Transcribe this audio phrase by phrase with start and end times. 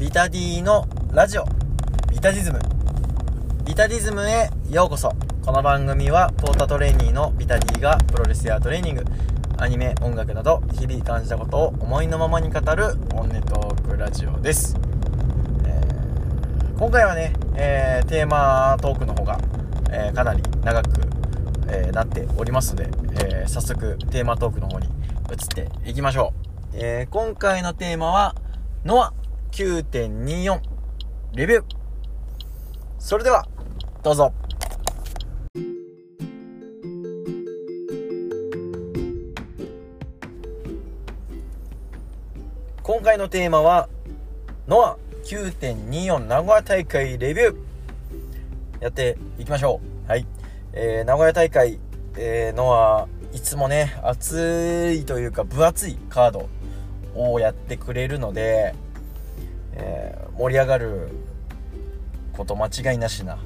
[0.00, 1.44] ビタディのラジオ。
[2.10, 2.58] ビタディズム。
[3.64, 5.12] ビタディズムへようこそ。
[5.44, 9.04] この番組はポータトレーニーのビタディがプロレスやトレーニング。
[9.56, 14.76] アニメ音楽など日々感じたことを思いのままに語るオンネトークラジオです、
[15.64, 19.38] えー、今回はね、えー、テーマトークの方が、
[19.92, 21.02] えー、かなり長く、
[21.68, 22.90] えなっておりますので、
[23.30, 24.88] え早速テーマトークの方に
[25.30, 26.34] 移っていきましょ
[26.72, 28.34] う、え今回のテーマは
[28.84, 29.23] ノア。
[29.54, 30.60] 9.24
[31.36, 31.64] レビュー。
[32.98, 33.46] それでは
[34.02, 34.32] どうぞ。
[42.82, 43.88] 今回のテーマは
[44.66, 47.56] ノア9.24名古屋大会レビュー。
[48.80, 50.10] やっていきましょう。
[50.10, 50.26] はい、
[50.72, 51.78] えー、名古屋大会、
[52.16, 56.48] えー、ノアいつもね熱いというか分厚いカード
[57.14, 58.74] をやってくれるので
[59.76, 61.08] えー、盛り上がる
[62.32, 63.38] こと間違いなしな、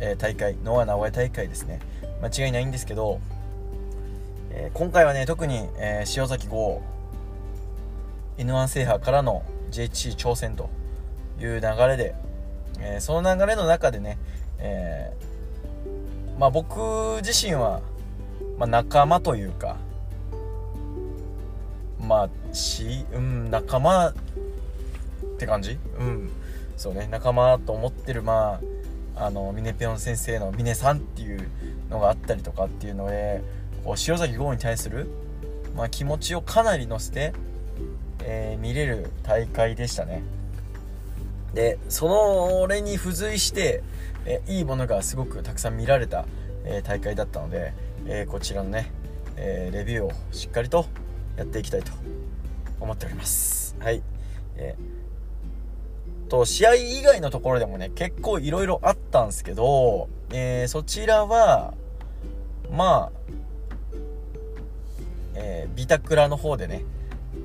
[0.00, 1.80] えー、大会ノア名古屋大会ですね。
[2.22, 3.20] 間違いないんですけど、
[4.50, 6.82] えー、今回はね特に、え塩崎号
[8.38, 10.68] N1 制覇からの JHC 挑戦と
[11.40, 12.14] いう流れで、
[12.80, 14.18] えその流れの中でね、
[14.58, 15.12] え
[16.38, 17.80] まあ、僕自身は、
[18.58, 19.76] まあ、仲間というか
[22.00, 24.14] まあし、うん、仲間
[25.38, 25.78] って感じ？
[26.00, 26.30] うん。
[26.76, 28.60] そうね仲間と思ってるま
[29.16, 31.48] ああのミネピョン先生の峰さんっていう
[31.90, 33.42] のがあったりとかっていうので
[33.84, 35.08] こう塩崎豪に対する、
[35.76, 37.32] まあ、気持ちをかなり乗せて、
[38.22, 40.22] えー、見れる大会でしたね。
[41.54, 43.82] でそれに付随して、
[44.24, 46.26] えー、いいものがすごくたくさん見られた、
[46.64, 47.72] えー、大会だったので、
[48.06, 48.92] えこちらのね、
[49.36, 50.86] えレビューをしっかりと
[51.36, 51.90] やっていきたいと
[52.78, 53.74] 思っております。
[53.80, 54.02] はい、
[54.56, 54.97] えー
[56.28, 61.74] と、試合以外のところでもね、結構いろいろあったんですけど、えー、そちらは、
[62.70, 63.32] まあ、
[65.34, 66.84] えー、ビタクラの方でね、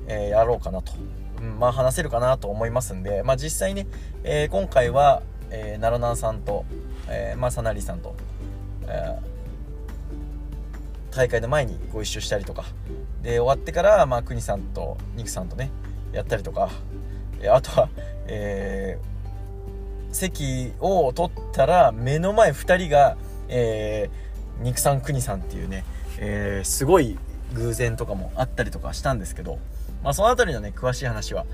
[0.06, 0.92] えー、やろうかなと。
[1.40, 3.86] うん、まあ話せるかなと思いますんで、まあ実際ね、
[4.22, 6.64] えー、今回は、えー、奈良南さんと、
[7.08, 8.14] えー、まあ、さなりさんと、
[8.86, 12.64] えー、大会の前にご一緒したりとか、
[13.22, 15.70] で、終わってから、まあ、国さんと、ニクさんとね、
[16.12, 16.70] やったりとか、
[17.48, 17.88] あとは、
[18.26, 23.16] えー、席を取ったら目の前2人が、
[23.48, 25.84] えー、肉さん国さんっていうね、
[26.18, 27.18] えー、すごい
[27.54, 29.58] 偶然とかもあったりとかしたんですけど、
[30.02, 31.44] まあ、その辺りのね詳しい話は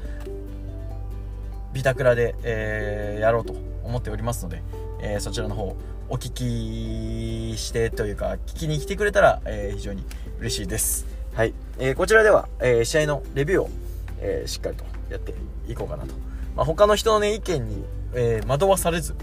[1.72, 4.62] ビタクラで、えー、やろうと思っておりますので、
[5.02, 5.76] えー、そちらの方
[6.08, 10.04] お聞きしてというか聞きに来てくれたら、えー、非常に
[10.40, 11.06] 嬉しいです。
[11.34, 13.70] はい、えー、こちらでは、えー、試合のレビューを、
[14.18, 15.34] えー、しっかりとやって
[15.68, 16.14] いこうかなと
[16.56, 17.84] まあ、他の人のね、意見に、
[18.14, 19.14] えー、惑わされず、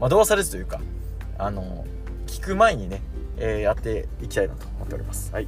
[0.00, 0.80] 惑わされずというか、
[1.38, 1.84] あの
[2.26, 3.00] 聞く前にね、
[3.38, 5.32] えー、やっていきたいなと思っております。
[5.32, 5.46] はい。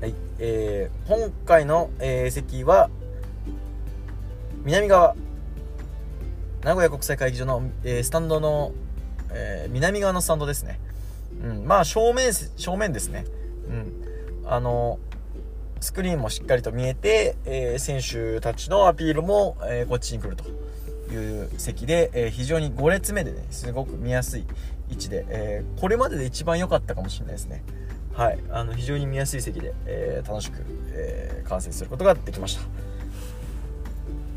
[0.00, 2.88] はい、えー、今回の、えー、席は、
[4.64, 5.16] 南側、
[6.62, 8.72] 名古屋国際会議場の、えー、スタンドの、
[9.32, 10.80] えー、南側のスタンドですね。
[11.42, 13.26] うん、まあ正面、正面ですね。
[13.68, 13.92] うん。
[14.46, 14.98] あの
[15.82, 20.44] スクリーンもしっかりと見えて、えー、選手たちのアピールも、えー、こっちに来ると
[21.12, 24.44] いう席で、えー、非常に5列目でねすごく見やすい
[24.90, 27.64] 位置で、えこれまでで一番良かったかもしれないですね。
[28.12, 28.38] はい。
[28.50, 30.58] あの非常に見やすい席で、え楽しく、
[30.90, 32.62] え観戦することができました。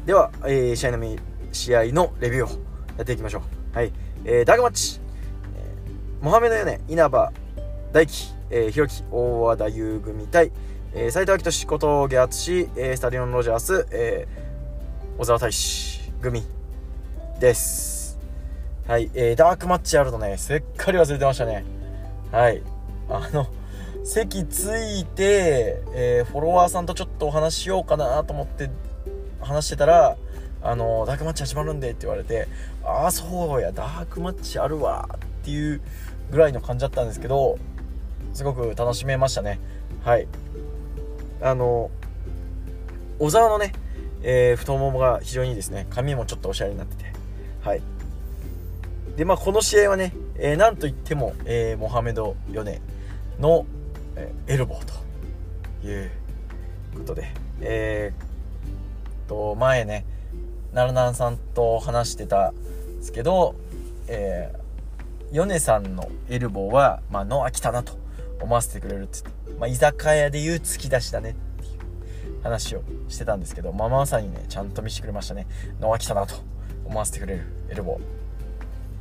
[0.05, 1.16] では、え試合の
[1.51, 2.50] 試合のレビューを
[2.97, 3.41] やっていきましょ
[3.73, 3.75] う。
[3.75, 3.91] はい、
[4.23, 5.01] えー、ダークマッチ、
[5.57, 5.75] え
[6.22, 7.34] モハメド・ヨネ稲葉
[7.91, 10.51] 大輝、えー、ひろき大和田優組対
[10.97, 16.41] えー、斉藤明俊、小峠淳、えー、スタディオン・ロジャース、えー、小沢大志組
[17.38, 18.17] です。
[18.88, 21.66] はい、えー、ダークマッチあるとね、すっかり忘れてましたね。
[22.31, 22.63] はい。
[23.09, 23.45] あの、
[24.05, 28.69] 席ついて、えー、フォロワーさんとちょっとお話ししようかなと思って
[29.41, 30.16] 話してたら、
[30.61, 32.47] あの、ダークマッチ始まるんでって言われて、
[32.85, 35.81] ああ、そうや、ダークマッチあるわっていう
[36.31, 37.58] ぐらいの感じだったんですけど、
[38.34, 39.59] すごく楽しめましたね。
[40.05, 40.29] はい。
[41.41, 41.90] あの
[43.20, 43.73] 小沢のね、
[44.23, 47.05] えー、太ももが非常にいいですね髪もちょっとおしゃれになってて。
[47.61, 47.82] はい。
[49.17, 52.82] でまあこの試合はね、えー、なんといっても、えー、モハメド・ヨネ
[53.40, 53.66] の、
[54.16, 54.85] えー、エルボー
[55.82, 56.11] という
[56.93, 60.05] ことでえー、と前ね
[60.73, 62.55] 奈良南さんと話してたん
[62.97, 63.55] ですけど、
[64.08, 67.97] えー、ヨネさんのエルボーは、まあ、ノア来たなと
[68.41, 71.85] 思わせてくれるって言ってまあ、居酒屋でいう突き出しだねっていう。
[72.45, 75.47] 話をしてたんですけど、まあ、まさにねちゃんと見せてくれましたね。
[75.81, 76.35] ノア来たなと
[76.85, 77.99] 思わせてくれるエルボ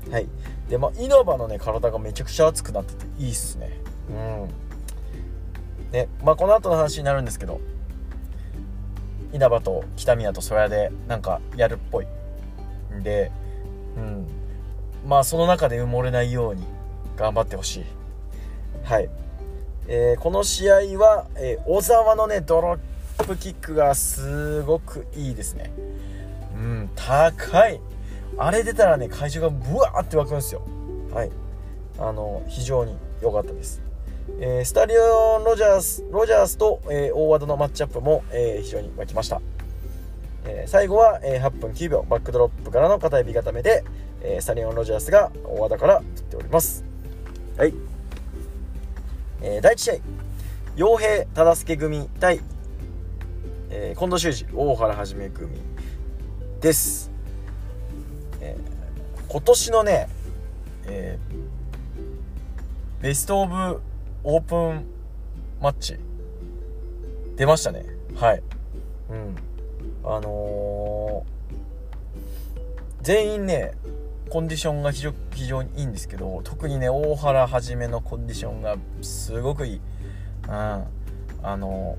[0.08, 0.10] ー。
[0.10, 0.26] はい。
[0.70, 3.70] でまあ稲葉のね体がめちゃくちゃ熱くなってていいっすね。
[4.08, 5.90] うん。
[5.92, 7.60] でまあこの後の話になるんですけど
[9.34, 12.06] 稲葉と北宮と曽谷でなんかやるっぽい
[12.98, 13.30] んで
[13.98, 14.26] うん。
[15.06, 16.64] まあその中で埋もれないように
[17.16, 17.84] 頑張ってほしい。
[18.84, 19.10] はい。
[19.86, 22.78] えー、この試合は、えー、小沢のねドロ
[23.18, 25.72] ップキックがすごくいいですね。
[26.54, 27.80] うん高い。
[28.36, 30.62] あれ出たらね会場がブワーって湧くんですよ。
[31.12, 31.30] はい。
[31.98, 33.82] あの非常に良かったです。
[34.40, 39.42] えー、スタリオンロジャースロジャースと、えー、大和田のマッチアップも、えー、非常に沸きました、
[40.46, 43.84] え最後は、え8分9秒バックドロップからの片指固めで、
[44.22, 46.84] えスタリオンロジャースが大和田から振っております。
[47.58, 47.74] はい。
[49.46, 49.94] えー、第1試合。
[50.76, 52.40] 傭兵忠助組対、
[53.68, 55.60] えー、近藤修二大原はじめ組
[56.60, 57.12] です、
[58.40, 60.08] えー、今年のね、
[60.86, 63.80] えー、ベスト・オブ・
[64.24, 64.86] オープン
[65.60, 65.98] マッチ
[67.36, 67.84] 出ましたね。
[68.16, 68.42] はい。
[69.10, 69.36] うん。
[70.04, 71.26] あの、
[73.02, 73.72] 全員ね
[74.30, 79.80] コンディションが非常にいいんですけど特にね大原はじめのコンディションがすごくいい、
[80.48, 80.86] うん、あ
[81.56, 81.96] の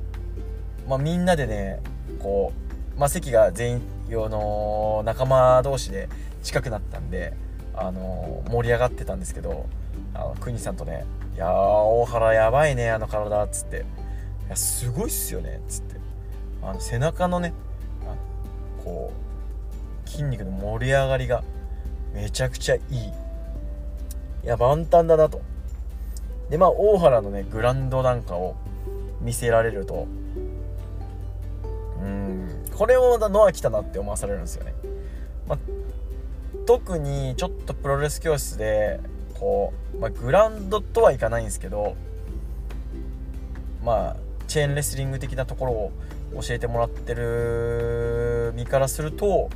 [0.88, 1.80] まあ、みんなでね
[2.20, 2.54] こ
[2.96, 6.10] う、まあ、席が全員用の仲間同士で
[6.44, 7.34] 近くなったんで
[7.74, 9.66] あの盛り上がってたんですけど
[10.14, 13.86] あの国さんとね「いや大原やばいねあの体」っつって
[14.46, 15.96] 「いやすごいっすよね」っつって。
[16.66, 17.54] あの背中のね
[18.84, 19.14] こ
[20.06, 21.44] う筋肉の盛り上がりが
[22.16, 22.96] めちゃくちゃいい。
[24.44, 25.42] いや万端だなと。
[26.50, 28.56] でまあ大原のねグランドなんかを
[29.22, 30.08] 見せられると。
[32.02, 34.74] うんこれをノア来たなって思わされるんですよね、
[35.48, 35.60] まあ、
[36.66, 39.00] 特にちょっとプロレス教室で
[39.40, 41.96] こう、まあ、グランドとはいかないんですけど
[43.84, 44.18] まあ
[44.48, 45.92] チェーンレスリング的なところを
[46.42, 49.50] 教えてもらってる身からすると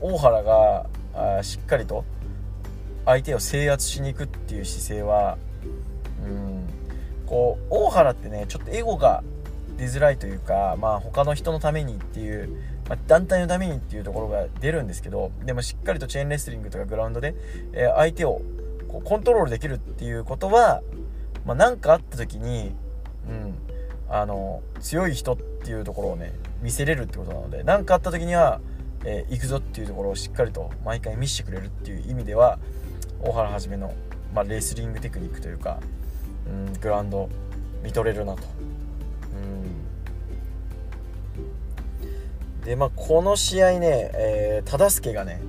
[0.00, 0.86] 大原が
[1.18, 2.04] あしっかりと
[3.04, 5.38] 相手を制圧しに行くっていう姿勢は
[6.24, 6.68] うん
[7.26, 9.22] こう大原ってねちょっとエゴが
[9.76, 12.48] 出づらいというか、まあ、他の人のためにっていう、
[12.88, 17.34] まあ、団体のためにっていうところが出るんですけどでもしっかりとチェーンレスリングとかグラウンドで、
[17.72, 18.42] えー、相手を
[18.88, 20.82] こうコントロールできるっていうことは
[21.46, 22.72] 何、まあ、かあった時に、
[23.28, 23.54] うん、
[24.08, 26.32] あの強い人っていうところをね
[26.62, 28.60] 見せれるってことなので何かあった時には
[29.04, 32.58] えー、行くぞっていうところをしっかりと毎回見せてくれるっていう意味では
[33.20, 33.94] 大原はじめの、
[34.34, 35.80] まあ、レスリングテクニックというか、
[36.46, 37.28] うん、グラウンド
[37.82, 38.42] 見とれるなと。
[42.60, 45.40] うん、でまあこの試合ね、えー、忠助がね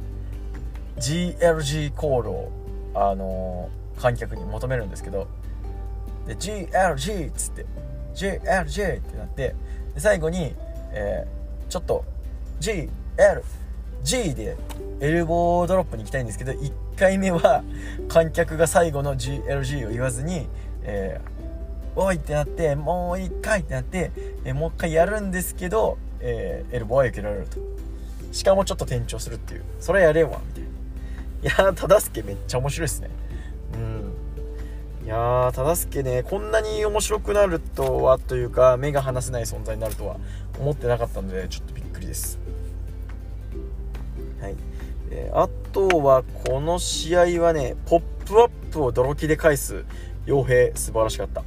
[0.98, 2.52] GLG コールを、
[2.94, 5.28] あのー、観客に求めるんですけど
[6.28, 7.66] で GLG っつって
[8.14, 9.56] GLG ってなって
[9.94, 10.54] で最後に、
[10.92, 12.06] えー、ちょっと
[12.60, 13.44] G L
[14.04, 14.56] G で
[15.02, 17.64] エルボードロップに行きたいんですけど1回目は
[18.08, 20.48] 観客が最後の GLG を言わずに、
[20.84, 24.12] えー、おいってなってもう1回ってなって、
[24.46, 27.58] えー、もう1回やるんですけど、えー、エルボーは受けられると。
[28.32, 29.64] しかもちょっと転調するっていう。
[29.80, 30.70] それやれんわみたいな。
[30.70, 33.10] いやー忠助めっちゃ面白いですね。
[33.74, 33.78] う
[35.04, 35.06] ん。
[35.06, 40.18] いやー忠助ねこんなに面白くなるとはというか目が離せない存在になるとは
[40.60, 42.40] 思ってなかったのでちょっとびっくりです。
[44.42, 44.56] はい。
[45.12, 49.86] えー、あとはこの試合はねポップアップを泥木で返す
[50.26, 51.44] 傭兵素晴らしかった、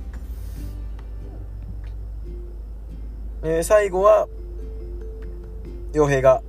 [3.44, 4.28] えー、最後は
[5.92, 6.42] 傭兵が、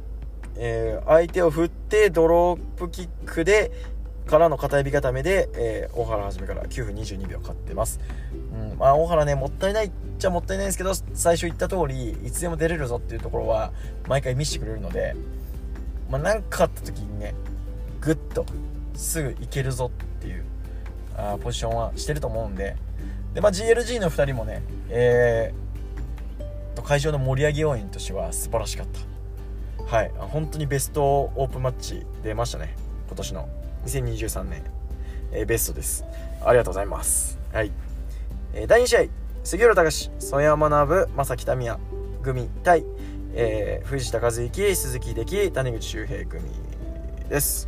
[0.56, 3.72] えー、相手を振ってドロップキックで
[4.26, 8.00] からの片指固めで、えー、大原はじめから9分22秒勝ってます、
[8.54, 13.74] うんまあ、大原ねもったいないっちゃもったいないんですけど最初言った通りいつでも出れるぞっていうところは
[14.08, 15.16] 毎回見せてくれるので
[16.14, 17.34] まあ、なんかあった時にね
[18.00, 18.46] グッと
[18.94, 19.90] すぐ行けるぞ
[20.20, 20.46] っていう
[21.18, 22.76] あポジションはしてると思うんで。
[23.34, 28.88] で、まあ、GLG の2人もね、えー、会場の盛り上げ要因としては素晴らしかっ
[29.88, 29.96] た。
[29.96, 30.12] はい。
[30.16, 32.76] 本当にベストオープンマッチ出ましたね。
[33.08, 33.50] 今年の
[33.88, 34.64] 2023年、
[35.32, 36.06] えー、ベストです。
[36.46, 37.40] ありがとうございます。
[37.52, 37.72] はい、
[38.54, 39.06] えー、第2試合
[39.44, 41.80] 杉浦隆曽山学正木民也
[42.22, 42.86] 組対
[43.36, 46.42] えー、藤田和之鈴木出来谷口周平組
[47.30, 47.68] です、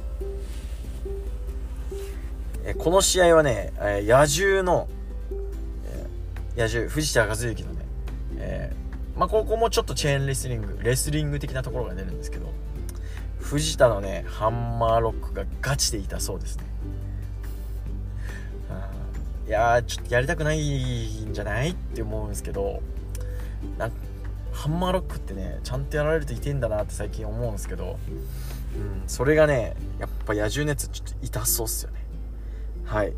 [2.64, 4.88] えー、この試合はね、えー、野獣の、
[5.88, 7.86] えー、野獣藤田和之のね、
[8.38, 8.76] え
[9.16, 12.52] まあ、ここもちょっとチェーンレスリングレスリング的なところが出るんですけど
[13.40, 16.64] 藤田のねハンマーロックがガチで痛そうですね。
[19.48, 22.82] いやちょっとやりたくないんじゃないって思うんですけど
[23.78, 23.92] なん
[24.56, 28.00] ハンマーロックってねちゃんとやられると痛いんだなって最近思うんですけど、
[28.76, 32.00] うん、それがねやっぱ野獣熱ちょっと痛そうっすよね。
[32.86, 33.14] はい。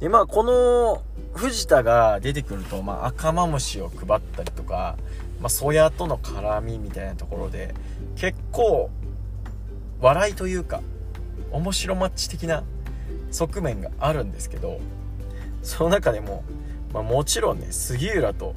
[0.00, 1.02] でまあこの
[1.34, 4.96] 藤田が出てくると、まあ、赤マムシを配ったりとか、
[5.40, 7.74] まあ、ソヤとの絡みみたいなところで
[8.16, 8.90] 結構
[10.00, 10.80] 笑いというか
[11.52, 12.64] 面白マッチ的な
[13.30, 14.80] 側面があるんですけど
[15.62, 16.42] その中でも、
[16.92, 18.54] まあ、もちろんね杉浦と、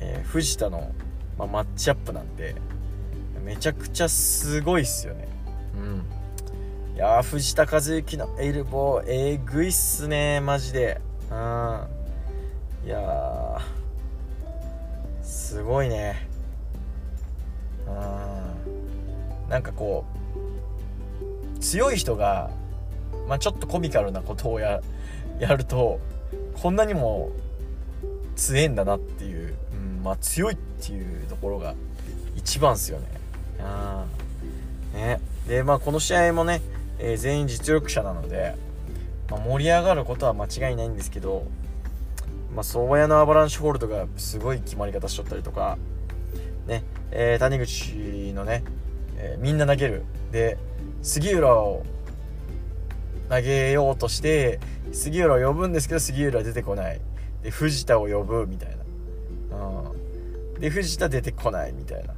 [0.00, 0.92] えー、藤田の、
[1.38, 2.56] まあ、マッチアップなんで
[3.44, 5.28] めちゃくちゃすごいっすよね。
[5.76, 6.96] うん。
[6.96, 11.00] いや藤田和幸のエルボーえぐいっすねマジで。
[11.30, 11.86] うん。
[12.84, 13.58] いや
[15.22, 16.28] すごいね。
[17.86, 19.48] うん。
[19.48, 20.04] なんかこ
[21.56, 22.50] う強い人が、
[23.28, 24.80] まあ、ちょっとコミカルなことをや
[25.38, 26.00] やると
[26.62, 27.30] こんなにも
[28.36, 31.74] 強えんだなっていう、うん、まあ強いっていうところが
[32.36, 33.06] 一番っすよね。
[33.60, 34.06] あ
[34.92, 35.20] ね。
[35.46, 36.60] でまあこの試合もね、
[36.98, 38.56] えー、全員実力者なので、
[39.30, 41.46] まあ、盛り上がることは間違いないんですけど、
[42.54, 45.78] まあ、相場屋のアバランシュホールドがすごい決まり方しとったりとか、
[46.66, 46.82] ね。
[47.10, 48.64] えー、谷口のね、
[49.16, 50.04] えー、みんな投げる。
[50.32, 50.58] で
[51.02, 51.84] 杉浦を
[53.28, 54.60] 投げようとして
[54.92, 57.00] 杉浦を呼ぶんですけど杉浦出てこない。
[57.42, 58.76] で藤田を呼ぶみたい
[59.50, 62.14] な、うん、で藤田出てこないみたいな。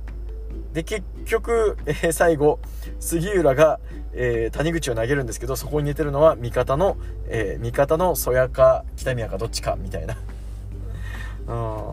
[0.73, 2.61] で結局、えー、最後
[3.01, 3.81] 杉浦が、
[4.13, 10.17] えー、谷口を投げるんですけどそこに似てるのは味方の、えー、味方の曽谷か北宮かどっちかみたいな、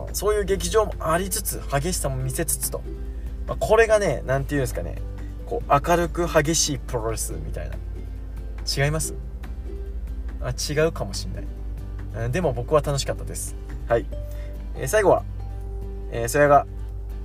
[0.06, 2.82] うん、そういう劇場もありつつ激しさも見せつつと、
[3.48, 5.02] まあ、これがね何て言うんですかね。
[5.46, 7.76] こう明るく激しいプロレスみたいな。
[8.76, 9.14] 違います。
[10.40, 12.30] あ違うかもしんない。
[12.30, 13.56] でも僕は楽しかったです。
[13.88, 14.06] はい、
[14.76, 15.22] えー、最後は、
[16.10, 16.66] えー、それが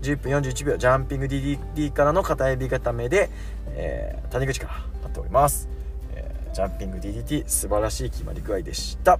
[0.01, 3.29] 10分41秒ジャンピング DDD からの片指固めで、
[3.69, 5.69] えー、谷口から貼っております、
[6.13, 9.19] えー、ジャンピング DDT 素晴らしい決まり具合でした。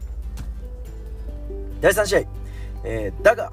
[1.82, 2.20] 第3試合、
[2.86, 3.52] えー、だが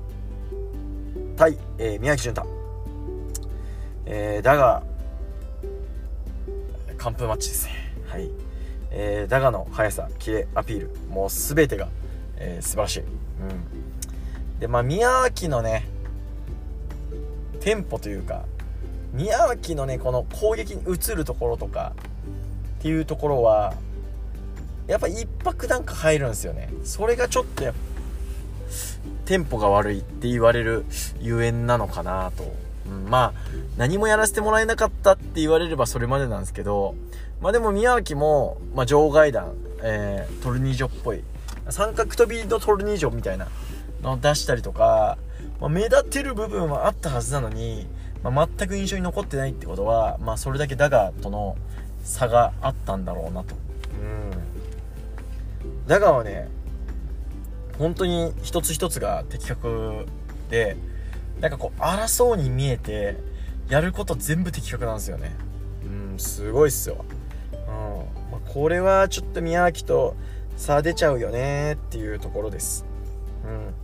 [1.36, 2.60] 対、えー、宮城潤太、
[4.06, 4.82] えー、だが
[6.98, 7.72] 完封マッチですね。
[8.06, 8.30] はい、
[8.90, 11.88] えー、ダガの速さキレアピールもう全てが、
[12.36, 15.86] えー、素晴らしい、うん、でまあ宮脇のね
[17.60, 18.44] テンポというか
[19.12, 21.92] 宮脇のねこの攻撃に移るところとか
[22.78, 23.74] っていうところは
[24.86, 26.68] やっぱ一拍なんか入るんですよね。
[26.82, 27.80] それがちょっとやっぱ
[29.24, 30.84] テンポが悪いって言われる
[31.20, 32.52] ゆえんなのかなと。
[32.86, 33.40] うん、まあ、
[33.76, 36.96] 何もやらせてもらえなかったって言われればそれまでなんですけど、
[37.40, 41.22] まあでも宮脇も、まあ、場外弾、えー、トルニージョっぽい、
[41.70, 43.48] 三角飛びのトルニージョみたいな
[44.02, 45.16] のを出したりとか、
[45.60, 47.86] まあ、目立てる部分はあったはずなのに、
[48.22, 51.56] まあ、全く印象に残ってないってことは、まあ、それだけダガーとの
[52.02, 53.54] 差があったんだろうなと。
[53.54, 55.86] うん。
[55.86, 56.48] ダガーはね、
[57.78, 60.06] 本当に一つ一つが的確
[60.50, 60.76] で、
[61.40, 63.16] なんかこう荒そうに見えて
[63.68, 65.34] やること全部的確なんですよね
[65.84, 67.19] うんすごいっすよ、うん
[68.30, 70.16] まあ、これはちょっと宮脇と
[70.56, 72.84] 差出ちゃうよねっていうところです。
[73.44, 73.74] うん。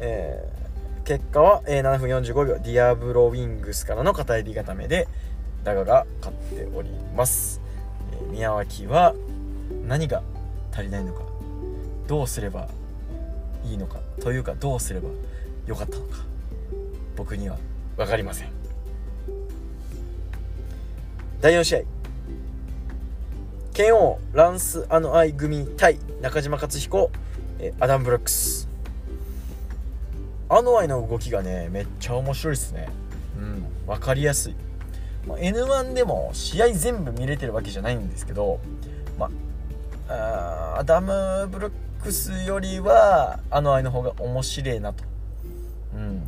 [0.00, 5.08] えー、結果は、えー、7分45秒ディアブロウィングスからの片襟固めで
[5.64, 7.60] ダガが勝っております、
[8.12, 9.14] えー、宮脇は
[9.86, 10.22] 何が
[10.72, 11.22] 足りないのか
[12.06, 12.68] どうすれば
[13.64, 15.08] いいのかというかどうすれば
[15.66, 16.18] よかったのか
[17.16, 17.56] 僕には
[17.96, 18.50] 分かりません。
[21.40, 21.95] 第4試合。
[23.76, 27.10] 拳王ランス・アノアイ組対中嶋勝彦
[27.58, 28.70] えアダム・ブルックス。
[30.48, 32.88] アノアイの動きがねめっちゃ面白いっすね。
[33.38, 34.54] うん分かりやすい、
[35.28, 38.60] まあ、N1 でも試合全部見れてるわけじゃないんですけど
[39.18, 39.28] ま
[40.08, 41.70] あアダム・ブロッ
[42.02, 45.04] クスよりはアノアイの方が面白いなと。
[45.94, 46.22] うん。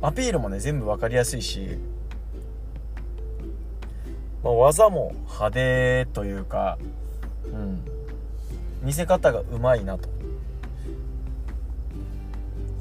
[0.00, 1.76] アピールもね全部分かりやすいし、
[4.42, 6.78] まあ、技も派手というか、
[7.44, 7.84] うん、
[8.82, 10.08] 見せ方がうまいなと。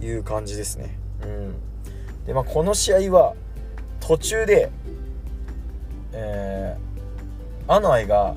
[0.05, 0.97] いう感じですね。
[1.23, 1.55] うん、
[2.25, 3.35] でまあこの試合は
[3.99, 4.71] 途中で、
[6.13, 8.35] えー、アノアイが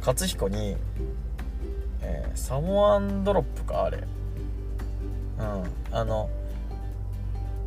[0.00, 0.76] 勝彦に、
[2.02, 3.98] えサモアンドロップかあれ。
[3.98, 5.64] うん。
[5.90, 6.30] あの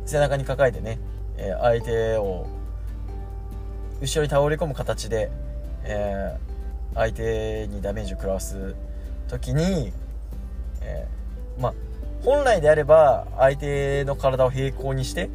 [0.06, 0.98] 背中に抱えてね、
[1.36, 2.46] えー、相手を
[4.00, 5.30] 後ろに倒れ込む形で、
[5.84, 8.74] えー、相手にダメージを食らわす
[9.28, 9.92] 時に、
[10.80, 11.74] えー、まあ
[12.24, 15.30] 本来であれば相手の体を平行にして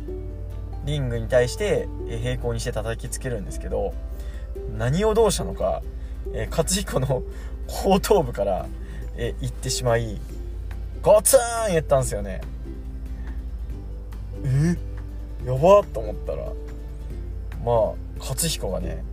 [0.86, 3.94] リングに対して平行にして叩きつけるんですけど
[4.78, 5.82] 何をどうしたのか、
[6.34, 7.24] えー、勝彦の
[7.68, 8.68] 後頭部から、
[9.16, 10.20] えー、行ってしまい
[11.02, 11.40] ゴツン
[11.72, 12.42] 言ったんですよね。
[14.44, 14.76] え？
[15.46, 16.46] やばっと思ったら
[17.64, 19.04] まあ勝彦がね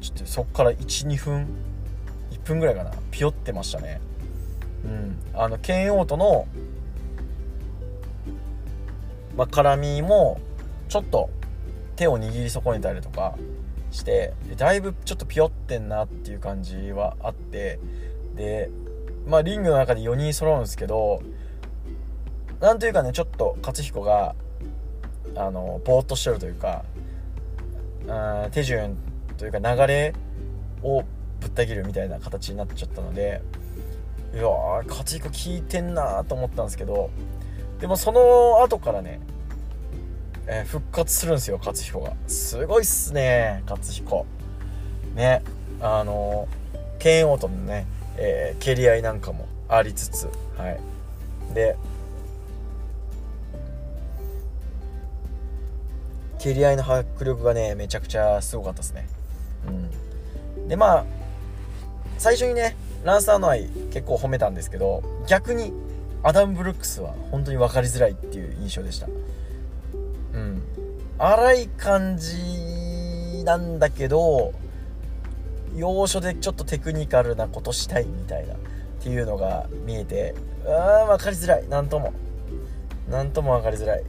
[0.00, 1.46] ちょっとそっから12分
[2.30, 4.00] 1分ぐらいかなピヨってましたね。
[4.84, 5.16] うん。
[5.34, 6.46] あの剣王との
[9.36, 10.40] ま、絡みも
[10.88, 11.28] ちょっと
[11.96, 13.36] 手を握り損ねたりとか
[13.90, 17.78] してだいぶちょっとピヨってんなっていう感じはあって
[18.34, 18.70] で
[19.26, 21.22] まあリングの中で4人揃うんですけど
[22.60, 24.34] なんというかねちょっと勝彦が
[25.36, 26.84] あのぼーっとしてるというか
[28.08, 28.96] あ手順
[29.36, 30.14] というか流れ
[30.82, 31.04] を
[31.40, 33.42] ぶった切るみたいな形になっちゃったので
[34.32, 37.10] いやー勝彦効いてんなと思ったんですけど
[37.80, 39.20] でもその後からね、
[40.46, 42.14] えー、復活するんですよ勝彦が。
[42.26, 44.26] すごいっすね勝彦。
[45.14, 45.42] ね
[45.80, 46.48] あの
[46.98, 50.80] 剣王とのね、えー、蹴り合いなんかもありつつはい。
[51.54, 51.76] で
[56.44, 59.08] 蹴り合いの迫力がねめちゃくちゃすごかったですね。
[59.66, 59.70] う
[60.60, 60.68] ん。
[60.68, 61.04] でまあ
[62.18, 65.72] 最初にねランサーの愛結構褒めたんですけど逆に
[66.22, 69.06] アダム・ブルックスは本当に分かりづらいっていう印象でした。
[70.34, 70.62] うん。
[71.16, 74.52] 荒い感じなんだけど
[75.74, 78.56] 要所でちょっとテクニカルなことしたいみたいなっ
[79.00, 80.34] ていうのが見えて
[80.66, 81.64] あー分かりづらい。
[81.70, 82.12] 何とも。
[83.08, 84.04] 何とも分かりづらい。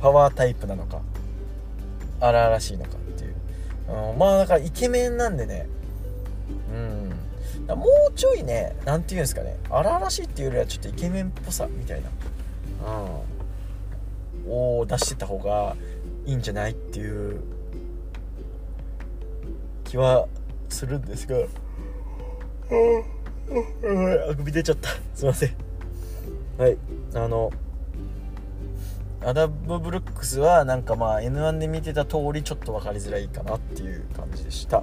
[0.00, 1.02] パワータイプなのか。
[2.20, 3.34] 荒々しいのかっていう、
[3.88, 5.66] うん、まあだからイケメンなんでね。
[6.72, 7.78] うん。
[7.78, 9.56] もうちょいね何て言うんですかね。
[9.70, 12.08] 荒々しいっていうよりはちょっとイケメンっぽさみたいな。
[14.46, 14.50] うん。
[14.80, 15.76] を出してた方が
[16.24, 17.40] いいんじゃないっていう。
[19.84, 20.26] 気は
[20.68, 21.36] するんですが。
[24.30, 25.54] あくび出ちゃったすいません
[26.58, 26.76] はい
[27.14, 27.50] あの
[29.24, 34.82] アダム・ブルックスはなんかまあ N1 で見てた通りちょっと分かりづらいかなっていう感じでした。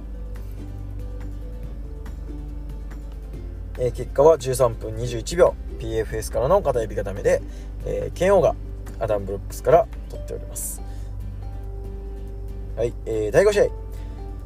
[3.78, 5.54] えー、結果は13分21秒。
[5.78, 7.42] PFS からの片指固めで、
[7.84, 8.54] えー、KO が
[8.98, 10.82] アダム・ブルックスから取っております。
[12.76, 13.66] はい、えー、第5試合。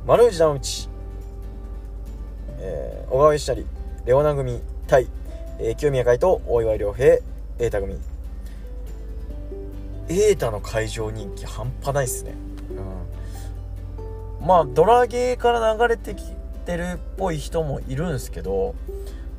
[0.07, 0.89] 丸藤正道、
[2.59, 3.65] えー、小川良成
[4.07, 5.07] レオナ組対、
[5.59, 7.19] えー、清宮海斗大岩良平
[7.59, 8.10] 瑛太組。
[10.11, 12.35] 瑛太の会場人気半端ないっすね、
[14.41, 16.25] うん、まあドラゲーから流れてき
[16.67, 18.75] てるっぽい人もいるんですけど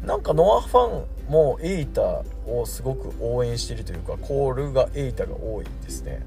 [0.05, 6.25] なんかノアファンもエイタをすごく応援してるというかコールがエイタが多いですね。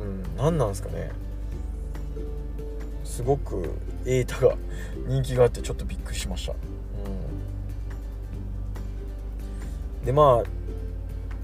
[0.00, 0.36] うん。
[0.36, 1.12] 何なんですかね。
[3.04, 3.70] すごく
[4.06, 4.54] エイタが
[5.06, 6.54] 人気があってちょっとびっくりしました、
[10.04, 10.48] でまあ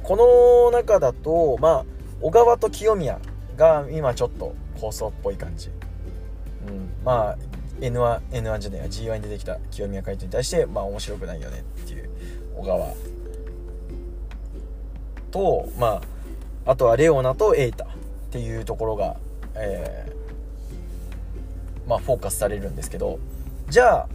[0.02, 3.20] この中だとまあ小川と清宮
[3.56, 5.68] が今ちょっと構想っぽい感じ、
[6.68, 7.38] うん、まあ
[7.80, 8.86] N1, N1 じゃねえや。
[8.86, 12.10] G1 に出てきた清宮海斗に対してまあ面白くないよねっていう
[12.56, 12.94] 小川。
[15.30, 16.00] とま
[16.64, 17.88] ああとはレオナとエイタっ
[18.30, 19.16] ていうところが、
[19.54, 23.18] えー、まあフォーカスされるんですけど。
[23.68, 24.08] じゃあ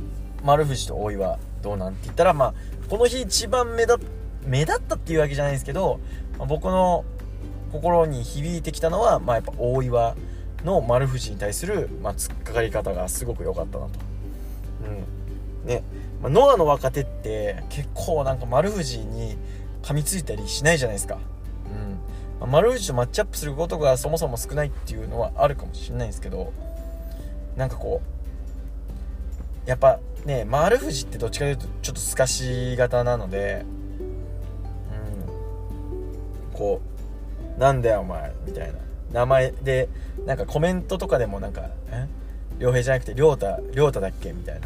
[0.44, 2.54] 丸藤と大岩どうなんて言ったらまあ
[2.90, 4.00] この日一番目立
[4.46, 6.00] 目立ったっていうわけじゃないですけど、
[6.38, 7.06] まあ、僕の
[7.72, 10.16] 心に響いてきたのはまあやっぱ大岩
[10.64, 13.92] の丸藤に対する、まあ、突っかかり方がすごく良かったなと。
[15.64, 15.68] うん。
[15.68, 15.84] ね。
[16.22, 19.38] まあ、ノアの若手って結構なんか丸藤に
[19.82, 21.16] 噛みついたりしないじゃないですか。
[21.16, 21.20] うん。
[22.40, 26.54] まあ、丸藤とマッチアップすることがそもそも少ないっていうのはあるかもしれないんですけど、
[27.56, 28.02] なんかこ
[29.66, 33.66] う、やっぱね、丸藤ってどっちかというとちょっと透かし型なので、
[36.52, 36.58] うん。
[36.58, 36.91] こう、
[37.62, 38.80] なんだよお前、みたいな。
[39.12, 39.88] 名前で
[40.26, 42.08] なんかコメントとかでもなんか「え？
[42.58, 44.62] 良平じゃなくて亮太亮太だっけ?」みたいな。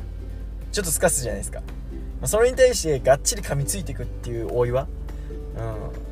[0.72, 1.66] ちょっとすかすじゃないですか、ま
[2.24, 4.88] あ、それに対してがっちり噛みついていくっていう大岩、うん、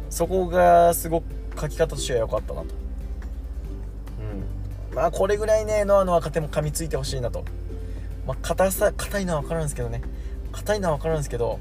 [0.09, 1.25] そこがすごく
[1.59, 2.67] 書き方としては良かったなと。
[4.91, 4.95] うん。
[4.95, 7.45] まあこれぐらいねノアの若手も噛みついてほしいなと。
[8.27, 10.01] まあ硬さ硬いのは分かるんですけどね。
[10.51, 11.59] 硬いのは分かるんですけど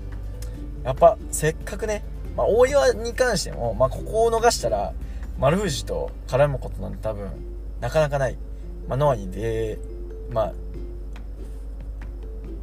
[0.84, 2.02] やっぱせっかくね、
[2.36, 4.92] まあ、大岩に関しても、まあ、ここを逃したら
[5.38, 7.30] 丸藤と絡むことなんて多分
[7.80, 8.36] なかなかない、
[8.88, 9.78] まあ、ノアにで
[10.30, 10.52] ま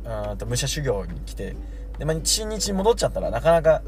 [0.05, 1.55] あと武者修行に来て
[1.97, 3.81] で、まあ、新日に戻っちゃったらなかなか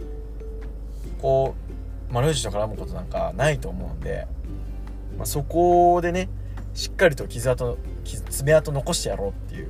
[1.21, 1.55] こ
[2.09, 4.27] う丸藤と絡むことなんかないと思うんで、
[5.17, 6.29] まあ、そこでね
[6.73, 7.77] しっかりと傷跡
[8.29, 9.69] 爪痕残してやろうっていう、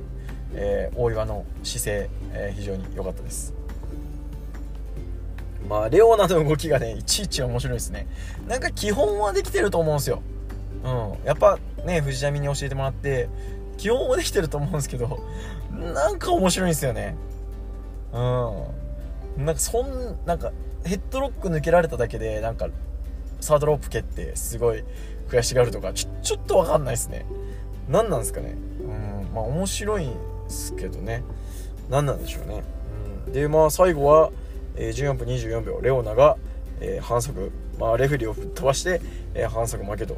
[0.54, 3.54] えー、大岩の姿勢、えー、非常に良かったです。
[5.68, 8.06] まあレオナの動きがねいちいち面白いですね。
[8.48, 10.22] なんか基本はできてると思うんですよ。
[10.84, 11.26] うん。
[11.26, 13.28] やっぱね藤波に教えてもらって
[13.78, 15.20] 基本はできてると思うんですけど
[15.72, 17.16] なんか面白いんですよね。
[18.12, 19.44] うん。
[19.44, 20.52] なんかそんなんか
[20.84, 22.68] ヘッドロック抜けられただけでなんか
[23.40, 24.84] サードロープ蹴ってすごい
[25.28, 27.24] 悔しがるとかちょちょっと分かんないですね。
[27.88, 28.56] 何なんですかね。
[28.80, 29.34] うん。
[29.34, 30.16] まあ面白いんで
[30.48, 31.22] すけどね。
[31.90, 32.62] 何なんでしょうね、
[33.26, 34.30] うん、でまあ最後は、
[34.76, 36.36] えー、14分24秒レオナが、
[36.80, 39.00] えー、反則、まあ、レフェリーを吹っ飛ばして、
[39.34, 40.16] えー、反則負けと。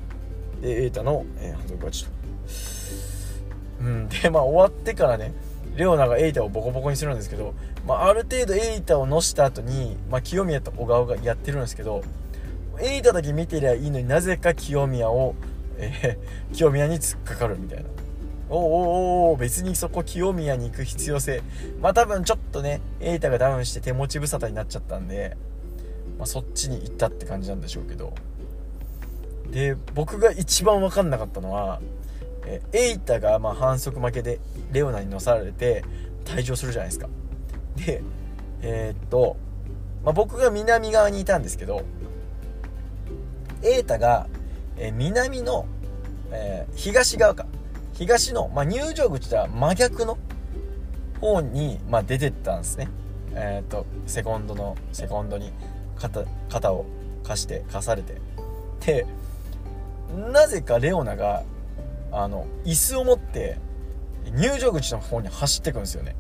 [0.61, 2.11] でエイタの、えー、反則勝ちと。
[3.81, 5.33] うんでまあ終わってからね
[5.77, 7.55] レオナがエイタをボコボコにするんですけど、
[7.87, 12.03] まあ、ある程度エイタを乗した後に、まあ、清宮と小川がやってるんですけど
[12.81, 15.35] エイタだけ見てりゃいいのになぜか清宮を、
[15.79, 17.94] えー、清宮に突っかかるみたいな。
[18.59, 21.43] おお別にそこ清宮に行く必要性。
[21.81, 25.37] まあ多分ちょっとねエイタがダウンして手持ち無沙汰になっちゃったんで、
[26.19, 28.15] まあ、そっちに行ったって感じなんでしょうけど。
[29.51, 31.81] で僕が一番分かんなかったのは
[32.47, 34.41] えエイタがま反則負けで
[34.73, 35.85] レオナに乗されて
[36.25, 37.09] 退場するじゃないですか。
[37.77, 38.03] で
[38.63, 39.37] えー、っと、
[40.05, 41.83] まあ、僕が南側にいたんですけど
[43.65, 44.27] 瑛太が、
[44.77, 45.67] え、南の、
[46.31, 47.47] えー、東側か。
[47.95, 50.19] 東の、まあ、入場口とは真逆の
[51.21, 52.89] 方に、まあ、出てったんですね。
[53.35, 55.53] えっ、とセコンドのセコンドに
[55.97, 56.87] 肩肩を
[57.25, 58.21] 貸して貸されて。
[58.85, 59.07] で
[60.31, 61.43] なぜかレオナが
[62.13, 63.59] あの椅子を持って
[64.33, 66.15] 入場口の方に走ってくんですよね。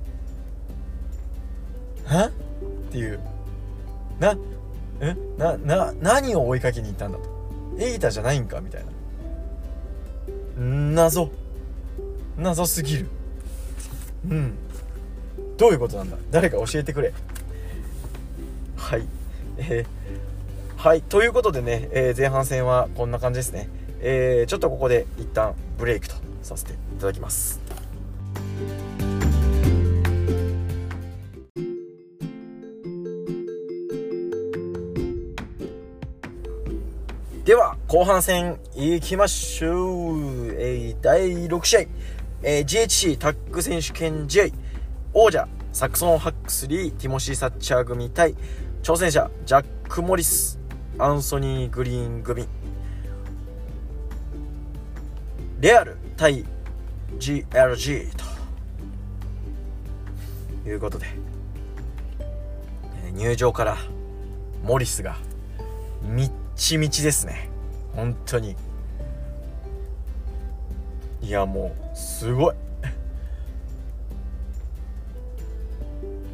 [2.05, 2.27] は？
[2.27, 2.31] っ
[2.91, 3.21] ていう。
[4.19, 4.37] な？
[5.01, 5.15] え？
[5.39, 7.25] なな何を追いかけに行ったんだと。
[7.79, 8.61] エイタじゃないんか？
[8.61, 8.91] みたいな。
[10.63, 11.31] 謎。
[12.37, 13.07] 謎すぎる。
[14.29, 14.55] うん。
[15.57, 16.17] どういうことなんだ？
[16.31, 17.13] 誰か教えてくれ。
[18.77, 19.07] はい。
[19.59, 21.03] えー、はい。
[21.03, 23.69] ということでね、えー、前半戦はこんな感じですね。
[24.01, 27.61] えー、ちょっとここで一旦ブレイクとさせていただきます。
[37.45, 41.81] では後半戦いきましょう、えー、第6試合、
[42.47, 44.45] えー、GHC タッグ選手権試合
[45.15, 48.35] 王者サクソン・ハックスリーティモシー・サッチャー組対
[48.83, 50.61] 挑戦者ジャック・モリス
[50.99, 52.47] アンソニー・グリーン組。
[55.61, 56.45] レアル対
[57.19, 58.11] GLG
[60.63, 61.07] ということで
[63.15, 63.79] 入場から
[64.63, 65.17] モリスが
[66.03, 67.49] みっちみちですね。
[67.95, 68.55] 本当に。
[71.25, 72.55] いやもうすごい。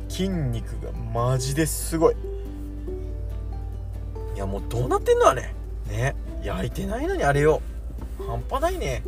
[0.09, 2.17] 筋肉がマジですごい。
[4.35, 5.55] いやもうどうなってんのあれ。
[5.87, 6.17] ね。
[6.43, 7.63] 焼いてないのにあれよ
[8.27, 9.05] 半端ないね。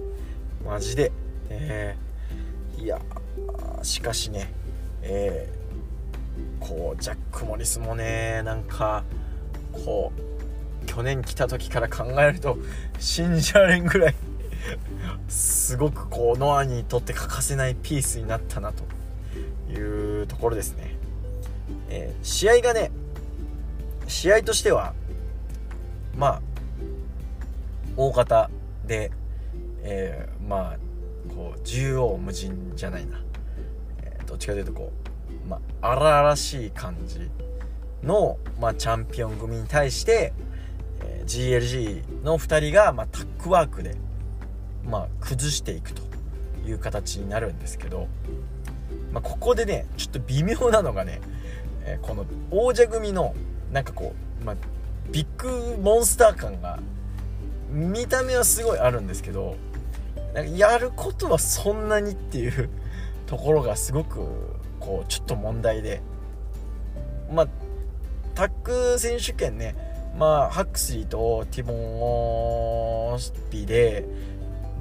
[0.64, 1.10] マジで。
[1.50, 3.00] えー、いや
[3.82, 4.52] しかしね。
[5.02, 9.02] えー、こうジャック・モリスもねなんか
[9.72, 12.56] こう去年来た時から考えると
[13.00, 14.14] 信じられんぐらい。
[15.28, 18.84] すごくこうノアにとって欠かせないピースになったなと。
[19.72, 20.96] いうところですね、
[21.88, 22.90] えー、試合がね
[24.06, 24.94] 試合としては
[26.14, 26.42] まあ
[27.96, 28.50] 大方
[28.86, 29.10] で
[29.84, 30.78] えー、まあ
[31.34, 33.20] こう縦横無尽じゃないな、
[34.02, 34.92] えー、どっちかというとこ
[35.46, 37.28] う、まあ、荒々しい感じ
[38.02, 40.32] の、まあ、チャンピオン組に対して、
[41.00, 43.96] えー、GLG の2人が、まあ、タッグワークで、
[44.84, 46.02] まあ、崩していくと
[46.66, 48.08] いう形になるんですけど、
[49.12, 51.20] まあ、ここでねちょっと微妙なのがね、
[51.84, 53.34] え、この王者組の
[53.72, 54.56] なんかこう、まあ、
[55.10, 56.78] ビッグモンスター感が
[57.70, 59.56] 見た目はすごいあるんですけど
[60.34, 62.68] なんかやることはそんなにっていう
[63.26, 64.26] ところがすごく
[64.78, 66.02] こうちょっと問題で
[67.32, 67.48] まあ
[68.34, 69.74] タック選手権ね
[70.18, 74.06] まあハックスリーとティモンオ・スピで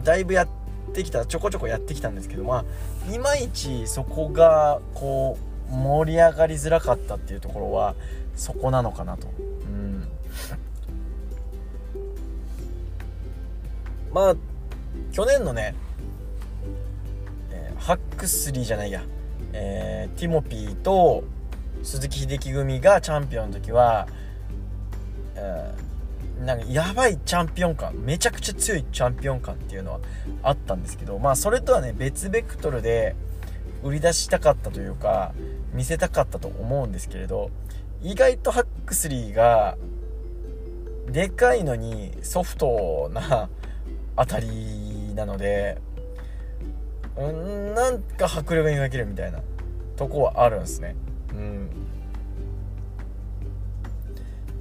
[0.01, 0.47] だいぶやっ
[0.93, 2.65] てきたちょこちょこやってきたんですけどま
[3.07, 5.37] あいまいちそこがこ
[5.71, 7.95] う盛り上がりづらかったっていうところは
[8.35, 9.27] そこなのかなと。
[9.27, 10.07] うん
[14.13, 14.35] まあ
[15.11, 15.73] 去年のね、
[17.51, 19.03] えー、ハックスリーじゃないや、
[19.53, 21.23] えー、ティモピーと
[21.83, 24.07] 鈴木秀樹組がチャンピオンの時は、
[25.35, 25.73] え、
[26.45, 29.99] なんかやばいチャンピオン感めちゃくちゃ強いチャンピオン感っていうのは
[30.41, 33.15] あったんですけどまあそれとはね別ベクトルで
[33.83, 35.33] 売り出したかったというか
[35.73, 37.51] 見せたかったと思うんですけれど
[38.01, 39.77] 意外とハックスリーが
[41.07, 43.49] でかいのにソフトな
[44.17, 45.79] 当たりなので
[47.17, 49.41] うんなんか迫力に描けるみたいな
[49.95, 50.95] とこはあるんですね。
[51.33, 51.69] うん。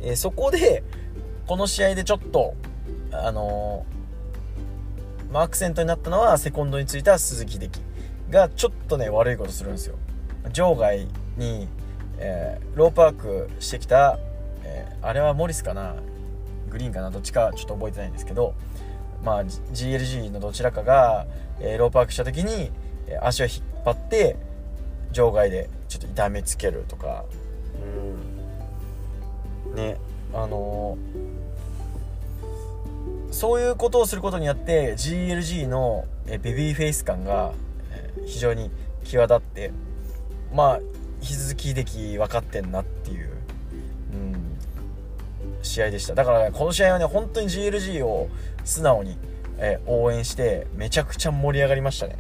[0.03, 0.83] えー、そこで
[1.51, 2.55] この試合でちょっと
[3.11, 7.81] あのー、まあ、アクセントになったのはセコンドについた鈴木秀樹
[8.31, 9.97] がちょっとね悪いことするんですよ。
[10.53, 11.67] 場外に、
[12.19, 14.21] えー、ロープワークしてきた、
[14.63, 15.97] えー、あれはモリスかな？
[16.71, 17.11] グリーンかな？
[17.11, 18.55] どっちかちょっと覚えてないんですけど
[19.25, 21.27] まあ GLG のどちらかが、
[21.59, 22.71] えー、ロープワークした時に、
[23.09, 24.37] え足を引っ張って
[25.11, 27.25] 場外でちょっと痛めつけるとか。
[29.67, 29.75] うん。
[29.75, 29.99] ね
[30.33, 30.97] あの
[33.31, 37.53] そういうことをすることによって GLG のベビーフェイス感が
[38.27, 38.71] 非常に
[39.05, 39.73] 際立って
[40.55, 40.81] まあ
[41.21, 43.31] 引き続き秀樹分かってんなっていう、
[44.13, 44.59] うん、
[45.63, 46.15] 試合でした。
[46.15, 48.29] だから、この試合はね本当に GLG を
[48.65, 49.17] 素直に、
[49.59, 52.17] え、応援してめちゃくちゃ盛り上がりましたね、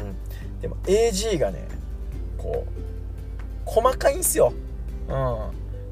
[0.00, 1.68] うん、でも AG がね
[2.36, 2.70] こう
[3.64, 4.52] 細かいんすよ、
[5.08, 5.36] うん、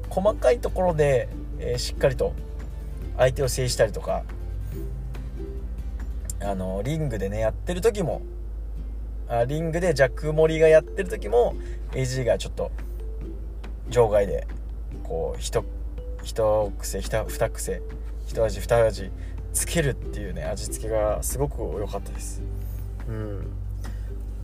[0.09, 2.33] 細かいところで、え、しっかりと
[3.17, 4.23] 相手を制したりとか
[6.43, 8.21] あのリングでねやってる時も
[9.27, 11.55] あリングでジャック・モリがやってる時も
[11.91, 12.71] AG がちょっと
[13.89, 14.47] 場外で
[15.03, 15.63] こう一
[16.23, 17.81] 一癖二癖
[18.27, 19.11] 一味二味
[19.53, 22.41] つけるっていうね味付けがすごく良かったです。
[23.07, 23.47] うん。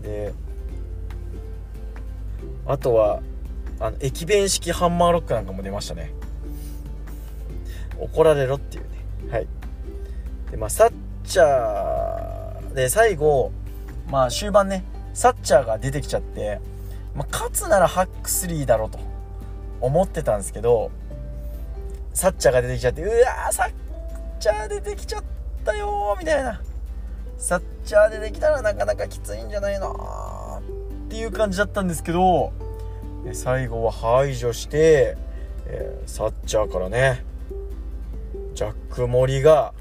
[0.01, 0.33] で
[2.65, 3.21] あとは
[3.79, 6.13] あの駅弁式ハンマーロックなんかも出ましたね。
[7.97, 8.89] 怒られろっていうね。
[9.31, 9.47] はい。
[10.51, 10.93] でまあサッ
[11.29, 13.51] チャーで最後
[14.09, 16.59] まあ終盤ねサッチャーが出てきちゃって、
[17.15, 18.99] まあ、勝つならハック3だろうと
[19.79, 20.91] 思ってたんですけど
[22.13, 23.71] サッチャーが出てきちゃってうわーサッ
[24.39, 25.23] チャー出てきちゃっ
[25.63, 26.61] たよみたいな。
[27.39, 30.61] サッチャー出てきたらなかなかきついんじゃないの
[31.05, 32.51] っていう感じだったんですけど
[33.31, 35.15] 最後は排除して、
[35.65, 37.23] えー、サッチャーからね
[38.55, 39.73] ジャック・モリが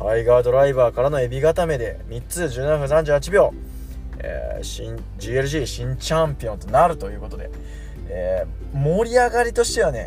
[0.00, 3.52] タイガードライバーからのエビ固めで3つ17分38秒、
[4.18, 7.50] えー、新 GLG 新チャンピオンとなるということで、
[8.08, 10.06] えー、盛り上がりとしてはね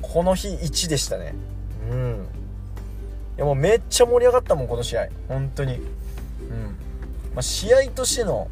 [0.00, 1.34] この日1でしたね。
[1.90, 2.28] うん。
[3.36, 5.08] いやもうめっちゃ盛り上がったもんこの試合。
[5.28, 5.74] 本当に。
[5.74, 5.82] うん、
[7.34, 8.48] まあ、試合としての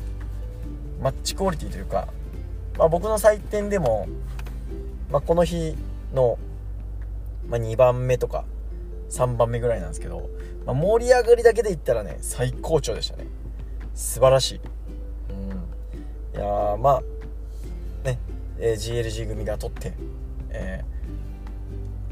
[1.00, 2.08] マッチクオリティというか、
[2.76, 4.06] まあ、僕の採点でも、
[5.10, 5.74] まあ、この日
[6.12, 6.38] の、
[7.48, 8.44] ま、2番目とか
[9.08, 10.28] 3番目ぐらいなんですけど、
[10.66, 13.26] まあ、盛り上がりだけで言ったらね最高潮でしたね。
[13.94, 14.60] 素晴らしい、
[15.30, 15.32] う
[16.34, 17.02] ん、いやまあ
[18.04, 18.18] ね、
[18.58, 19.94] えー、GLG 組が取って、
[20.50, 20.84] え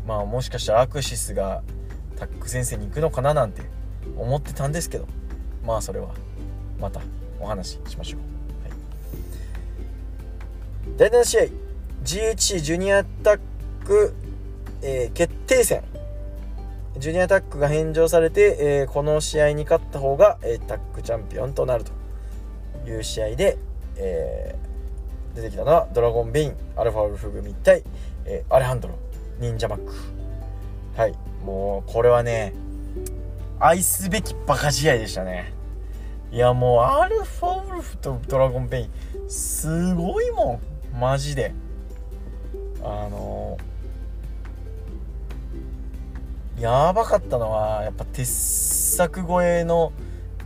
[0.04, 1.62] ー、まあもしかしたらアクシスが
[2.16, 3.62] タック先生に行くのかななんて
[4.16, 5.06] 思ってたんですけど
[5.66, 6.14] まあそれは
[6.80, 7.00] また
[7.38, 8.20] お話ししましょう、
[8.62, 8.74] は
[10.94, 11.42] い、第7試合
[12.04, 13.40] GHC ジュニアタッ
[13.84, 14.14] ク、
[14.82, 15.82] えー、決定戦。
[16.96, 21.92] ジュニアタックが返上されて、えー、この試合に勝った方が、えー、タックチャンピオンとなると
[22.88, 23.59] いう試合で、
[23.96, 27.83] えー、出てきたのはドラゴンベインアルファウルフ組対、
[28.26, 28.94] えアレハンドロ
[29.40, 29.92] 忍者マック。
[30.96, 31.14] はい。
[31.44, 32.54] もうこれはね
[33.59, 35.52] 愛すべきバカ試合でしたね。
[36.30, 38.90] いやもうアルファウルフとドラゴンベイン
[39.28, 40.61] すごいも
[40.94, 40.98] ん。
[41.00, 41.52] マジで。
[42.83, 43.73] あのー
[46.58, 49.92] やばかったのはやっぱ鉄柵越えの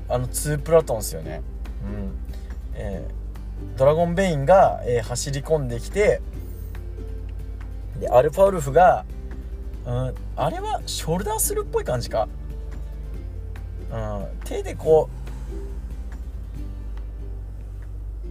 [0.09, 1.43] あの2プラトンですよね。
[1.85, 2.17] うん。
[2.75, 6.23] えー、ドラゴンベインが、えー、走り込んできて
[8.01, 9.05] でアルファウルフが、
[9.85, 12.29] うん、あれはショルダーするっぽい感じか、
[13.91, 15.19] うん、手でこう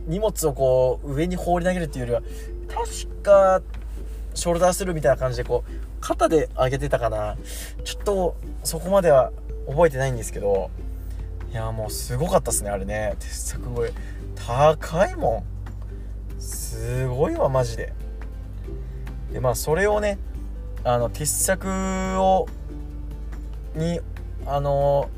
[0.09, 2.31] 荷物をこう上に放り投げるっていうよりは
[2.85, 3.61] 確か
[4.38, 7.36] ショルダーするみたいな感じでこう肩で上げてたかな。
[7.84, 9.32] ちょっとそこまでは
[9.67, 10.69] 覚えてないんですけど。
[11.50, 13.15] いやもうすごかったっすねあれね。
[13.19, 13.93] 鉄柵越え。
[14.36, 15.43] 高いも
[16.38, 16.41] ん。
[16.41, 17.93] すごいわマジで。
[19.32, 20.19] でまあそれをね
[20.84, 21.67] あの鉄柵
[22.19, 22.47] を
[23.76, 24.00] に
[24.45, 25.10] あの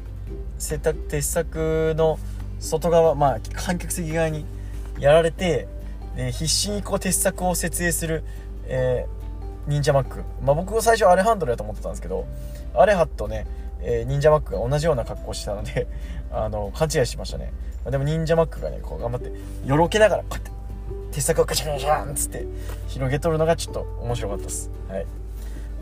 [0.58, 2.20] 鉄柵の
[2.60, 4.46] 外側まあ観客席側に
[5.00, 5.68] やられて
[6.16, 8.24] で必死にこう鉄柵を設営する、
[8.70, 12.26] えー、忍者マック、まあ、僕も最初アレハンドルやと思ってたんですけど
[12.74, 13.48] アレハとね、
[13.82, 15.88] えー、忍者マックが同じような格好してたので
[16.32, 17.52] あの勘違いしましたね、
[17.84, 19.32] まあ、でも忍者マックがねこう頑張って
[19.68, 20.52] よろけながらこうやって
[21.12, 22.46] 鉄柵をガチャガチャンっつって
[22.88, 24.70] 広げとるのがちょっと面白かったです。
[24.88, 25.06] はい。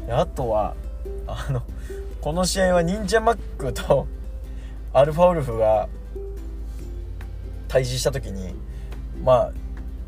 [0.05, 0.73] であとは
[1.27, 1.61] あの
[2.21, 4.07] この試合は忍者マックと
[4.93, 5.89] アルファウルフが
[7.67, 8.55] 対峙した時に
[9.23, 9.51] まあ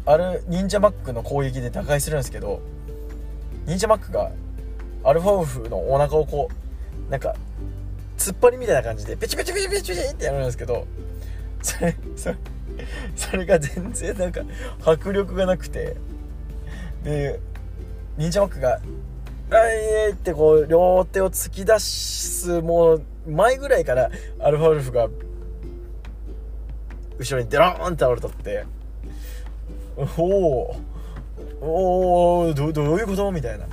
[0.09, 2.61] ある忍者マックの攻撃で打開するんですけど
[3.67, 4.31] 忍者マックが
[5.03, 6.49] アルファウルフのお腹をこ
[7.07, 7.35] うなんか
[8.17, 10.87] 突っ張りみたいな感じでペチペチペチペチペチってやるんですけど
[11.61, 12.35] それそれ
[13.15, 14.41] それが全然なんか
[14.83, 15.95] 迫力がなくて
[17.03, 17.39] で
[18.17, 18.79] 忍者マックが
[19.51, 19.71] 「あ
[20.07, 25.07] い!」ってこう両手を突き出すもう前ぐらいからアルファウルフが
[27.19, 28.65] 後ろにデローンって倒れとって
[30.17, 30.75] おお
[31.61, 33.31] おおどどういうこと？
[33.31, 33.65] みたいな。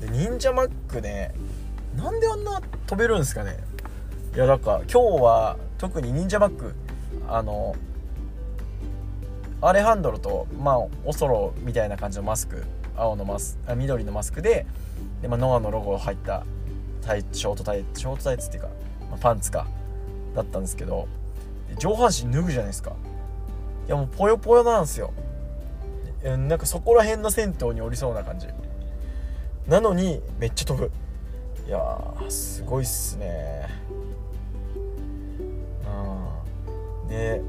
[0.00, 1.34] で忍者マックね
[1.96, 3.58] なんであんな飛べるんですかね？
[4.34, 6.74] いやなんか今日は特に忍者マック
[7.28, 7.74] あの
[9.60, 12.64] アレハンドロとまあオソロみたいな感じのマスク
[12.96, 14.66] 青のマスあ緑のマスクで
[15.20, 16.44] で、まあ、ノアのロゴが入った
[17.02, 18.68] タイショートタイショートタイツっていうか、
[19.10, 19.66] まあ、パンツか
[20.34, 21.08] だったんですけど
[21.78, 22.92] 上半身脱ぐじゃないですか。
[23.86, 25.12] いやもうぽよぽよなんですよ。
[26.22, 28.46] なんかそこら辺の銭湯におりそうな感じ。
[29.66, 30.90] なのにめっちゃ飛ぶ。
[31.66, 33.68] いやすごいっすね。
[37.04, 37.08] うん。
[37.08, 37.40] で、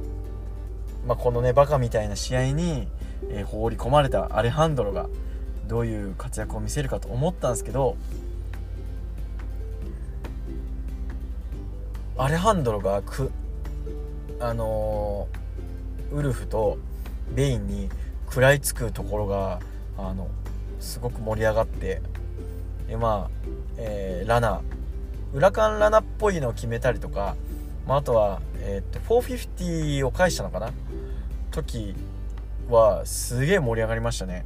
[1.08, 2.88] まあ、このねバカみたいな試合に、
[3.30, 5.08] えー、放り込まれたアレハンドロが
[5.68, 7.96] どういう活躍を見せるかと思ったんですけど
[12.18, 13.32] アレハンドロがく
[14.40, 16.78] あのー、ウルフと
[17.34, 17.90] ベインに
[18.32, 19.60] 食らいつくところが
[19.98, 20.30] あの
[20.80, 22.02] すごく盛り上がって
[22.88, 24.62] でまあ、えー、ラナ。
[25.34, 27.38] 裏カンラナっぽいのを決めたりとか、
[27.88, 30.72] まあ、あとは、えー、っと450を返したのかな。
[31.52, 31.96] 時
[32.70, 34.46] はすげえ盛り上がりましたね。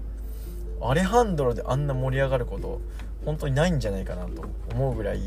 [0.82, 2.82] アレハンドロであんな盛り上がること
[3.24, 4.43] 本当にないんじゃないかなと
[4.74, 5.19] 思うぐらい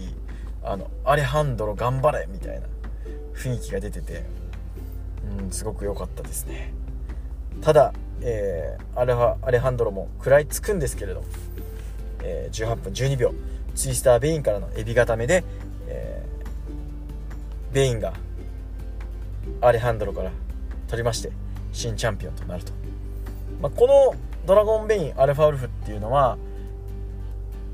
[0.62, 2.66] あのアレハンドロ頑張れみたいな
[3.34, 4.24] 雰囲気が出てて
[5.40, 6.72] うんすごく良かったですね。
[7.60, 11.24] ただ、えー、アレハアレハンドロも食らいつくんですけれど、
[12.22, 13.34] えー、18分12秒。
[13.74, 15.44] ツイスター・ベインからのエビ固めで、
[15.86, 18.12] えー、ベインが
[19.60, 20.32] アレハンドロから
[20.88, 21.30] 取りまして
[21.72, 22.72] 新チャンピオンとなると、
[23.60, 26.38] まあ、このドラゴンベインアルファウルフっていうのは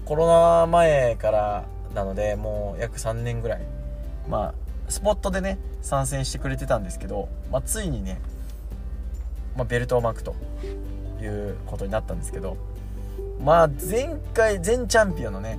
[0.04, 3.62] コロナ前からなのでもう約3年ぐらい。
[4.28, 4.54] まあ
[4.88, 8.20] スポットでね参戦してくれてたんですけど、まあ、ついにね、
[9.56, 10.34] まあ、ベルトを巻くと
[11.22, 12.56] いうことになったんですけど
[13.40, 15.58] まあ前回前チャンピオンのね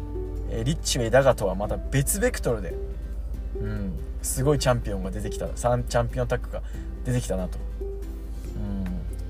[0.63, 2.73] リッチウェイ・ダガとはまた別ベクトルで、
[3.59, 6.61] うん、すごいチャンピオンが出てきた3チャンピオンタッグが
[7.03, 7.57] 出てきたなと、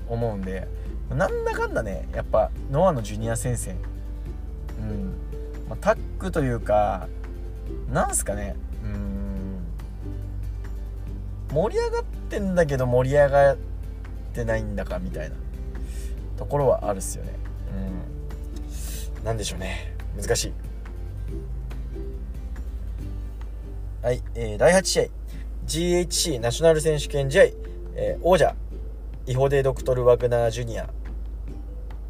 [0.08, 0.68] うん、思うんで
[1.10, 3.76] なんだかんだねやっぱノアのジュニア戦線、
[4.80, 5.14] うん
[5.68, 7.08] まあ、タッグというか
[7.92, 8.56] なんすかね
[11.52, 13.75] 盛り上がってんだけど盛り上がって
[14.36, 15.36] てないんだかみたいな
[16.36, 17.32] ところはあるっすよね。
[19.18, 19.24] うん。
[19.24, 19.96] 何でしょうね。
[20.20, 20.52] 難しい。
[24.02, 25.04] はい、えー、第8試合
[25.66, 27.42] GHC ナショナル選手権試合、
[27.96, 28.54] えー、王者
[29.26, 30.88] イホデ・ドクトル・ワグナー・ジュニア。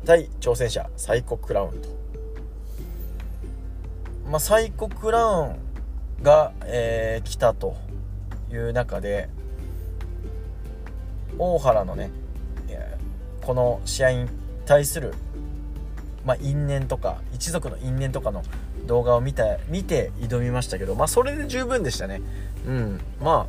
[0.05, 1.89] 対挑戦者サイコ・クラウンと。
[4.29, 5.57] まあサイコ・クラウン
[6.23, 7.77] が、えー、来たと
[8.51, 9.29] いう中で
[11.39, 12.11] 大原のね
[13.47, 14.29] この試合に
[14.67, 15.15] 対する、
[16.25, 18.43] まあ、因縁とか一族の因縁とかの
[18.87, 22.21] 動画を見た見て挑みましたけど、まあ、それで十分でしたね。
[22.67, 23.47] うん、まあ、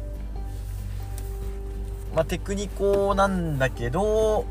[2.16, 4.46] まあ、テクニコなんだけど、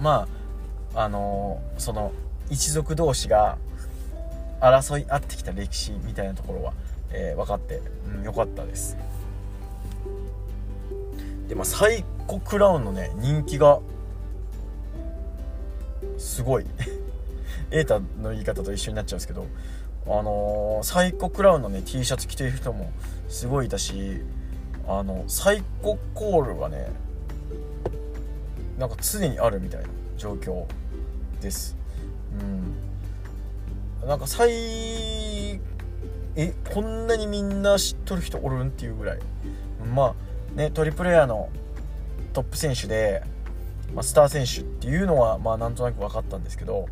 [0.00, 0.28] ま
[0.94, 2.12] あ、あのー、その
[2.48, 3.58] 一族同士が
[4.60, 6.72] 争い合ってきた歴史みたいなところは、
[7.10, 7.82] えー、分かって、
[8.16, 8.96] うん、よかったです。
[11.48, 13.80] で、まあ、サイコクラウンのね人気が
[16.18, 16.66] すごい。
[17.70, 19.44] エータの言い方と一緒になっちゃうんですけど
[20.06, 22.90] あのー、サイコクラウンのね T シャツ着てる人も
[23.28, 24.22] すごいいたし
[24.86, 26.90] あのサイココールがね
[28.78, 30.64] なんか常にあるみたいな状況
[31.42, 31.76] です。
[32.40, 34.08] うん。
[34.08, 35.60] なんか最
[36.36, 38.68] えこんなにみんな知っとる人おるん？
[38.68, 39.18] っていうぐらい。
[39.94, 40.27] まあ
[40.58, 41.48] ねトリプルエアの
[42.34, 43.22] トップ選手で、
[43.94, 46.88] まあ、スター選手っていうのはまあなんとなく分かったんですけど、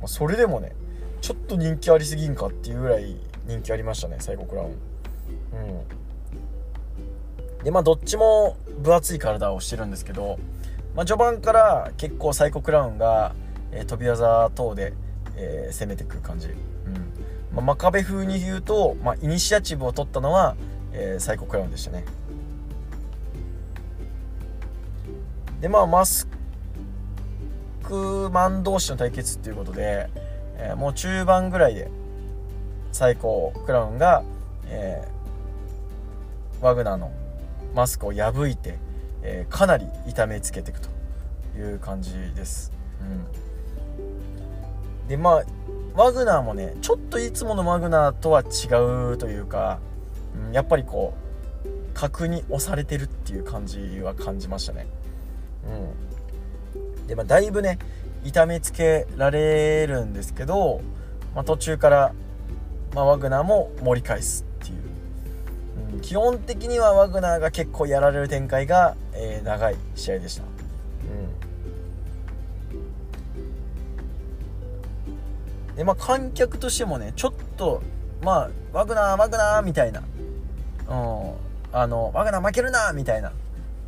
[0.00, 0.72] まあ、それでもね
[1.20, 3.16] ちょっと人気ありすぎんかっていうぐらい
[3.46, 4.68] 人気ありましたねサイコクラウン。
[4.68, 4.72] う
[7.60, 7.64] ん。
[7.64, 10.40] でまあどっちも分厚い体をしてるんですけど、
[10.96, 13.34] まあ、序盤から結構サイコクラウンが、
[13.70, 14.94] えー、飛び技等で、
[15.36, 16.54] えー、攻めてくる感じ、うん。
[17.54, 20.56] まあ、真壁風に言うと、まあ、イニシアチブを取ったのは、
[20.92, 22.04] えー、サイコクラウンでしたね。
[25.62, 26.26] でまあマス
[27.84, 30.10] クマン同士の対決っていうことで、
[30.56, 31.88] えー、もう中盤ぐらいで
[32.90, 34.24] 最高クラウンが、
[34.66, 37.12] えー、ワグナーの
[37.76, 38.76] マスクを破いて、
[39.22, 40.88] えー、かなり痛めつけていくと
[41.56, 42.72] いう感じです。
[43.00, 43.04] う
[45.04, 45.44] ん、でまあ
[45.94, 49.78] ワグナーもねちょっといつものワグナーとは違うというか、
[50.48, 51.14] うん、やっぱりこ
[51.64, 54.88] う角に押されてるっていう感じは感じましたね。
[55.64, 57.78] うん、でまあだいぶね
[58.24, 60.80] 痛めつけられるんですけど、
[61.34, 62.12] まあ、途中から、
[62.94, 64.78] まあ、ワグナーも盛り返すっていう、
[65.94, 70.44] うん、基本的にはワグナーが結構やられる展開が、えー、長い試合でした、
[75.68, 77.82] うん、でまあ観客としてもねちょっと
[78.22, 80.06] まあワグナーワグナーみたいな、うん、
[81.72, 83.32] あのワグナー負けるなみたいな。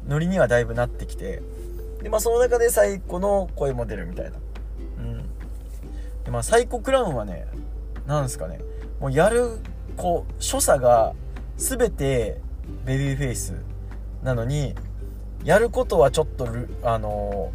[0.06, 1.40] ノリにはだいぶなってきて。
[2.04, 4.32] でまあその中で最古の声も出るみたいな。
[4.98, 5.22] うん。
[6.22, 7.46] でまあサイコクラウンはね
[8.06, 8.60] なんですかね。
[9.00, 9.58] もうやる
[9.96, 11.14] こう所作が
[11.56, 12.42] 全て
[12.84, 13.54] ベビーフェイス
[14.22, 14.74] なのに
[15.44, 16.46] やることはちょっと
[16.82, 17.52] あの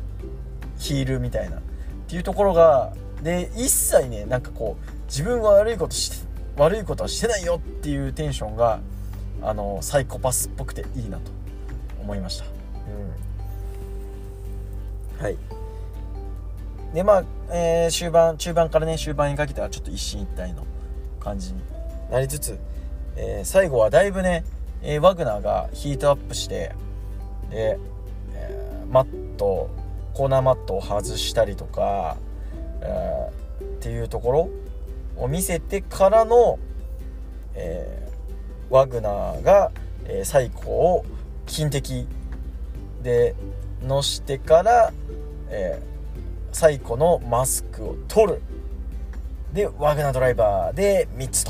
[0.77, 1.57] ー、ヒールみたいな。
[1.57, 1.61] っ
[2.09, 2.91] ていうところが
[3.21, 6.27] で一切ねなんかこう自分は悪いことして
[6.57, 8.79] 悪いことはしてないよっていうテンションが
[9.43, 11.31] あのー、サイコパスっぽくていいなと
[12.01, 12.45] 思いました。
[12.45, 13.28] うん。
[15.20, 15.38] はい。
[16.93, 20.65] でまあ、えー、終盤中盤からね終盤にかけてはちょっと一進一退の
[21.20, 21.59] 感じに
[22.09, 22.57] なりつつ、
[23.15, 24.43] えー、最後はだいぶね、
[24.82, 26.74] えー、ワグナーがヒートアップして
[27.51, 27.78] で、
[28.34, 29.70] えー、マット
[30.13, 32.17] コーナーマットを外したりとか、
[32.82, 34.49] えー、っていうところ
[35.17, 36.57] を見せてからの、
[37.53, 39.72] えー、ワグナーが、
[40.05, 41.05] えー、最高を
[41.45, 42.07] 金的
[43.03, 43.36] で
[43.82, 44.93] のしてから、
[45.49, 48.41] えー、最古のマスクを取る。
[49.53, 51.43] でワグナードライバーで3つ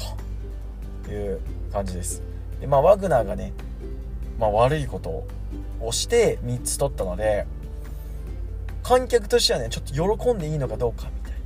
[1.06, 1.40] という
[1.72, 2.24] 感じです。
[2.62, 3.54] でまあワグナーがね、
[4.40, 5.26] まあ、悪いこと
[5.82, 7.46] をして3つ取ったので
[8.84, 11.42] 観客としてはねちょっと喜んでいいのかどうかみたいなっ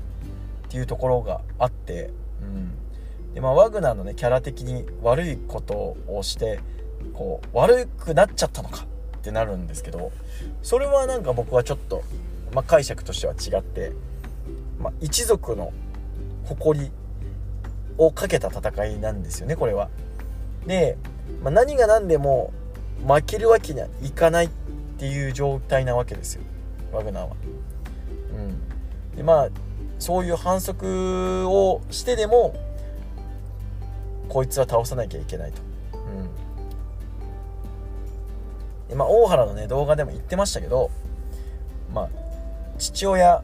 [0.69, 2.11] ていうところがあって
[2.41, 3.33] うん。
[3.33, 6.59] でまあワグナーのねキャラ的に悪いことをして
[7.13, 8.85] こう悪くなっちゃったのか
[9.23, 10.11] ってなるんですけど
[10.61, 12.03] それはなんか僕はちょっと、
[12.53, 13.93] まあ、解釈としては違って、
[14.79, 15.71] まあ、一族の
[16.43, 16.91] 誇り
[17.97, 19.89] をかけた戦いなんですよねこれは。
[20.67, 20.97] で、
[21.41, 22.51] まあ、何が何でも
[23.07, 24.49] 負けるわけにはいかないっ
[24.97, 26.41] ていう状態なわけですよ
[26.91, 27.35] ワグナーは。
[28.33, 29.49] うん、でまあ
[29.99, 32.53] そういう反則をしてでも
[34.27, 35.61] こいつは倒さなきゃいけないと。
[35.93, 36.42] うん
[38.93, 40.91] でまあ、大原のね動画でも言ってましたけど、
[41.91, 42.09] まあ、
[42.77, 43.43] 父親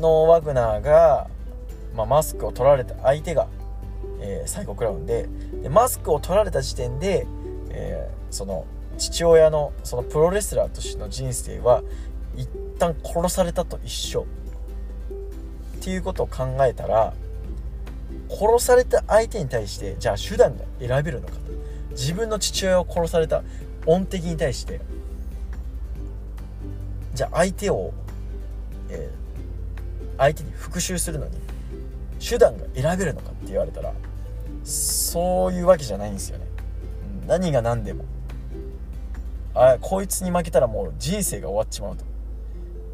[0.00, 1.28] のワグナーが、
[1.94, 3.46] まあ、マスクを取られた相手が、
[4.20, 5.28] えー、サイコクラウンで
[5.62, 7.24] でマスクを取られた時点で、
[7.70, 8.66] えー、その
[8.98, 11.84] 父親のそのプロレスラーとしての人生は
[12.34, 12.48] 一
[12.80, 14.26] 旦殺されたと一緒。
[15.78, 17.14] っていうことを考えたら
[18.28, 21.40] 殺された相手に対してじゃあ手段が選べるのかと。
[21.92, 23.44] 自分の父親を殺された。
[23.86, 24.80] 音的に対して
[27.14, 27.92] じゃあ相手を、
[28.88, 31.32] えー、相手に復讐するのに
[32.20, 33.92] 手段が選べるのかって言われたら
[34.64, 36.46] そういうわけじゃないんですよね、
[37.26, 38.04] 何が何でも。
[39.54, 42.10] あこいつに負けたらもう人生が終わっちまうと。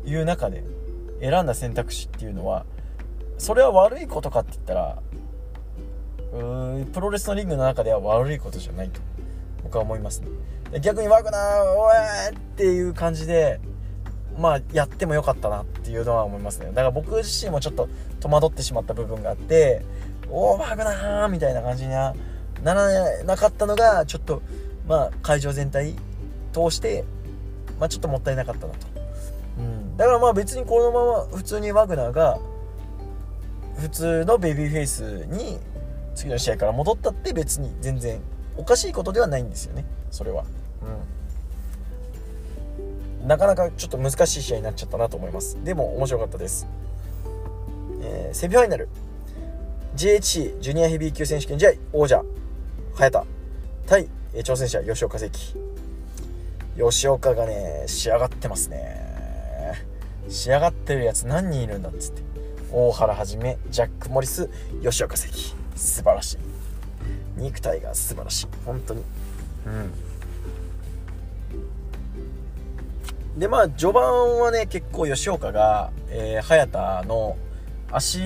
[0.06, 0.64] いう中で
[1.20, 2.64] 選んだ選択肢っていうのは
[3.38, 4.98] それは悪いことかって言ったら
[6.32, 9.00] うープロレスのリングの中では悪いことじゃないと
[9.64, 10.28] 僕は思いますね。
[10.82, 11.40] 逆にワグナー
[11.76, 13.60] おえっていう感じで
[14.38, 16.66] まあやってもよかったなっていうのは思いますね。
[16.66, 17.88] だから僕自身もちょっと
[18.20, 19.82] 戸惑ってしまった部分があって
[20.28, 22.14] おおワグナーみたいな感じには
[22.62, 24.42] ならなかったのがちょっと
[24.86, 25.94] まあ会場全体
[26.52, 27.04] 通して
[27.78, 28.86] まあちょっともったいなかったなと、
[29.58, 32.38] うん、だからまあ別にこのまま普通にワグナーが
[33.78, 35.58] 普通のベビーフェイスに
[36.14, 38.20] 次の試合から戻ったって別に全然
[38.56, 39.84] おかしいことではないんですよね。
[40.16, 40.44] それは。
[40.82, 41.16] うん
[43.26, 45.58] なかなかちょっと難しい試合になっちゃったなと思います。
[45.64, 46.68] でも面白かったです、
[48.00, 48.88] えー、セミファイナル。
[49.96, 52.22] GHC ジュニアヘビー級選手権試合王者
[52.94, 53.24] 早田
[53.86, 55.56] 対挑戦者吉岡関
[56.76, 59.82] 吉岡がね仕上がってますね。
[60.28, 62.22] 仕上がってるやつ何人いるんだっつって。
[62.70, 64.48] 大原はじめジャック・モリス
[64.82, 65.32] 吉岡関
[65.74, 66.38] 素晴らしい。
[67.36, 68.46] 肉体が素晴らしい。
[68.64, 69.02] 本当に。
[69.66, 70.05] うん。
[73.36, 77.36] でまあ序盤はね結構吉岡が、えー、早田の
[77.90, 78.18] 足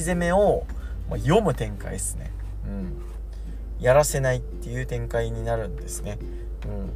[0.00, 0.64] 攻めを、
[1.10, 2.32] まあ、読む展開ですね。
[2.66, 3.06] うん。
[3.80, 6.18] やらせないっていう展開になるんですね、
[6.64, 6.90] うん、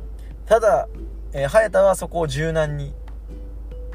[0.47, 0.89] ただ、
[1.33, 2.95] えー、早田はそこを柔軟に、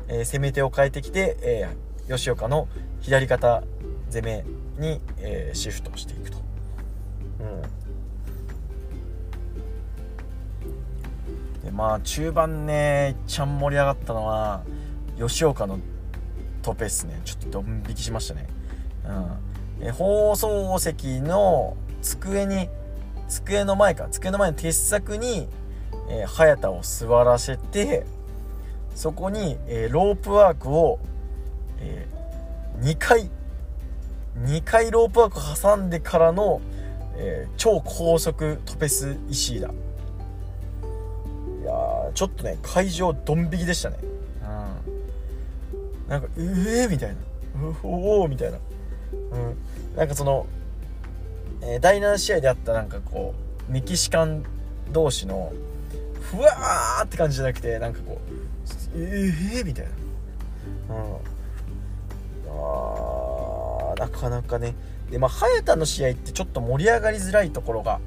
[0.08, 2.68] えー、攻め手を変えてきて、えー、吉岡の
[3.02, 3.64] 左肩
[4.12, 4.46] 攻め
[4.78, 6.38] に、え、シフトしていくと。
[7.40, 7.62] うん、
[11.76, 14.64] まあ中盤ねいっちゃん盛り上がったのは
[15.18, 15.78] 吉岡の
[16.62, 17.22] トペっすね。
[17.26, 18.48] ちょっとドン引きしましたね。
[19.80, 22.70] うん、え放送席の机に
[23.28, 24.08] 机の前か。
[24.10, 25.50] 机の前の鉄柵に、
[26.10, 28.06] えー、早田を座らせて
[28.96, 31.00] そこに、えー、ロープワークを、
[31.80, 33.30] えー、2回
[34.46, 36.62] 2回ロープワーク挟んでからの、
[37.18, 39.72] えー、超高速トペス石井だ。
[42.06, 43.98] やちょっとね会場ドン引きでしたね
[44.42, 47.16] うんなんか「ええー!」みたいな
[47.84, 50.46] 「おお!」みたいなうんなんかその、
[51.62, 53.34] えー、第7試合であったなんかこ
[53.70, 54.44] うメキシカン
[54.92, 55.52] 同士の
[56.22, 58.36] ふわーって感じじゃなくてなんかこう
[58.98, 59.92] 「ええー!」みたいな
[60.96, 61.16] うん
[62.58, 64.76] ああなかなかね
[65.10, 68.00] でまあ早田の試合ってちょっと盛り上がりづらいところが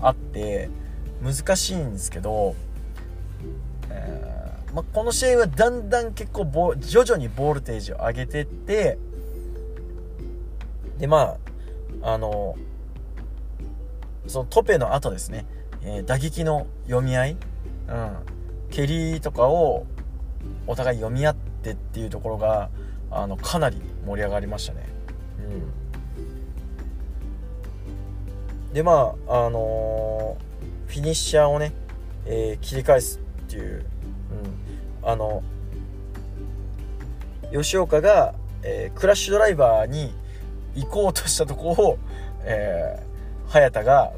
[0.00, 0.70] あって
[1.22, 2.54] 難しいんですけど、
[3.90, 6.44] えー、まあ、この試合はだんだん結構
[6.78, 8.98] 徐々にボルテージを上げてって
[10.98, 11.36] でま
[12.02, 12.56] ああの
[14.26, 15.46] そのトペの後ですね、
[15.82, 18.16] えー、打撃の読み合い、うん、
[18.70, 19.86] 蹴りとかを
[20.66, 22.70] お互い読み合ってっていうところが
[23.10, 24.86] あのかなり盛り上がりましたね。
[28.68, 28.74] うん。
[28.74, 31.72] でまああのー、フィニッシャーをね、
[32.26, 33.84] えー、切り返すっていう、
[35.02, 35.42] うん、あの
[37.52, 40.12] 吉岡が、えー、クラッシュドライバーに
[40.74, 41.98] 行こうとしたとこを、
[42.42, 44.12] えー、早田が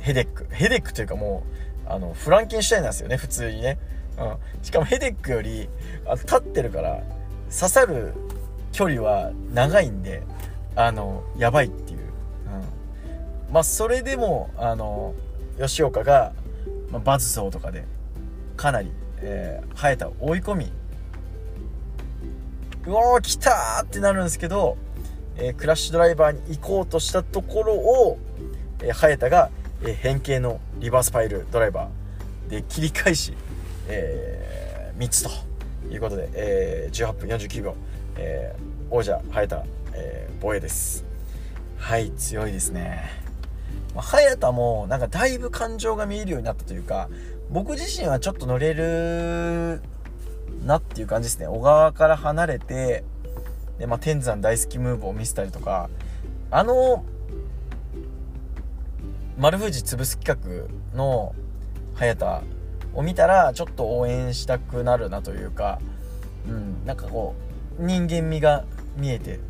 [0.00, 1.44] ヘデックヘデックというかも
[1.88, 3.78] うあのフランケンシュタインなんですよね普通にね、
[4.18, 5.68] うん、しかもヘデックより
[6.06, 7.02] あ立ってるから
[7.44, 8.12] 刺さる
[8.72, 10.22] 距離は長いんで
[10.74, 12.00] あのやばいっていう、
[13.48, 15.14] うん、まあそれでもあの
[15.58, 16.32] 吉岡が、
[16.90, 17.84] まあ、バズソーとかで
[18.56, 18.90] かなり、
[19.20, 20.72] えー、早田を追い込み。
[22.86, 24.76] うおー来たーってなるんですけど、
[25.36, 28.18] えー、クラッシュドライバーに行こうとしたところを、
[28.80, 29.50] えー、早田が、
[29.82, 33.34] えー、変形のリバースパイルドライバーで切り返し、
[33.88, 35.30] えー、3つと
[35.92, 37.74] いうことで、えー、18分49秒、
[38.16, 39.64] えー、王者早田
[39.96, 41.04] えー、防衛です。
[41.78, 43.10] はい強いですね、
[43.96, 47.08] まあ、早田もなんかだいぶ感情が見えるようになったというか
[47.50, 49.80] 僕自身はちょっと乗れる
[50.66, 51.46] なっていう感じですね。
[51.46, 53.04] 小川から離れて
[53.78, 55.88] で、まあ、天山大好きムーブを見せたりとか
[56.50, 57.06] あの
[59.38, 61.34] 丸藤潰す企画の
[61.94, 62.42] 早田
[62.94, 65.80] を見たらちょっと応援したくなるなというか、
[66.46, 67.34] うん、なんかこ
[67.78, 68.66] う人間味が
[68.98, 69.40] 見えて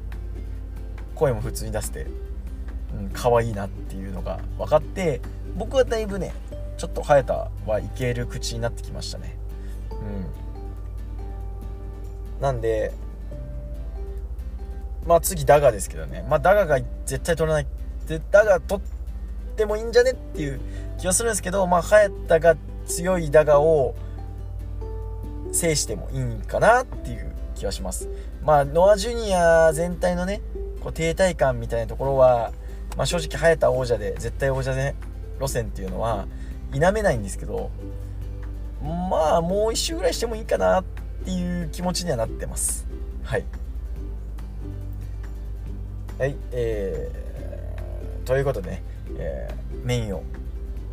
[1.16, 2.06] 声も普通に出して、
[2.96, 5.20] うん、可愛いなっていうのが分かって
[5.56, 6.34] 僕はだいぶね
[6.76, 9.36] ちょっと早田はいける口になってきましたね。
[9.90, 9.94] う
[12.38, 12.42] ん。
[12.42, 12.92] なんで
[15.06, 16.26] まあ次ダガですけどね。
[16.28, 17.66] まあダガが絶対取らない。
[18.08, 18.84] でダガ取っ
[19.56, 20.60] てもいいんじゃねっていう
[20.98, 23.94] 気はするんですけどまあ早田が強いダガを
[25.52, 28.08] 制してもいいんかなっていう気はします。
[28.42, 30.40] まあノア・ジュニア全体のね
[30.80, 32.52] こう停滞感みたいなところは、
[32.96, 34.94] まあ、正直早田王者で絶対王者で
[35.40, 36.26] 路線っていうのは
[36.72, 37.70] 否めないんですけど
[38.82, 40.84] まあもう一周ぐらいしてもいいかなっ
[41.24, 42.86] ていう気持ちにはなってます。
[43.24, 43.44] はい。
[46.18, 48.82] はいえー、ということでね、
[49.18, 50.22] えー、メインを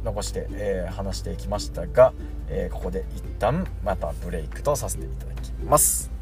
[0.03, 2.13] 残して、えー、話していきましたが、
[2.49, 6.12] えー、ここで一旦またブレイクとさせていただきます。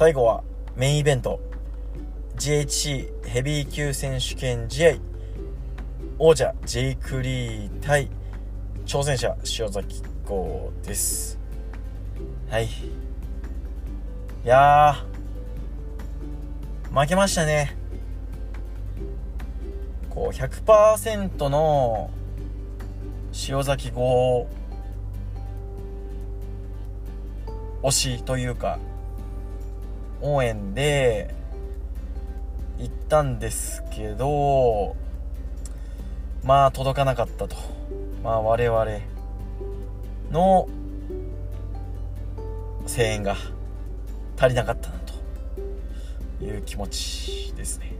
[0.00, 0.42] 最後は
[0.76, 1.40] メインイベント。
[2.38, 4.94] GHC ヘビー級選手権試合。
[6.18, 8.08] 王者ジェイク・リー対
[8.86, 11.38] 挑戦者塩崎豪です。
[12.48, 12.64] はい。
[12.64, 12.68] い
[14.42, 15.04] や
[16.94, 17.76] 負けましたね。
[20.08, 22.08] こう100%の
[23.50, 24.48] 塩崎豪
[27.82, 28.78] 推しというか
[30.20, 31.34] 応援で
[32.78, 34.96] 行ったんですけど
[36.44, 37.56] まあ届かなかったと。
[38.22, 38.86] まあ我々
[40.30, 40.68] の
[42.86, 43.36] 声援が
[44.38, 45.10] 足りなかったなと。
[46.42, 47.92] いう気持ちですね、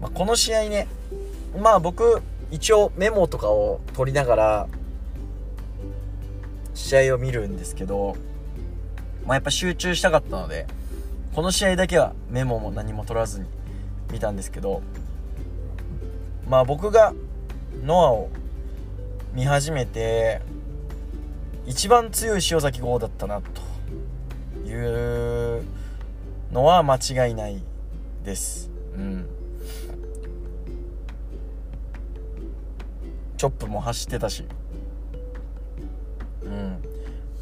[0.00, 0.86] まあ、この試合ね
[1.58, 4.68] まあ僕一応メモとかを取りながら
[6.74, 8.16] 試合を見るんですけど、
[9.26, 10.66] まあ、やっぱ集中したかったので
[11.34, 13.46] この試合だけはメモも何も取らずに
[14.12, 14.82] 見たんですけど
[16.48, 17.14] まあ僕が
[17.82, 18.30] ノアを
[19.32, 20.42] 見始めて
[21.66, 25.64] 一番強い塩崎豪だったなという
[26.52, 27.60] のは間違いない
[28.22, 28.70] です。
[28.96, 29.26] うん。
[33.36, 34.44] チョップも走ってたし。
[36.44, 36.78] うん。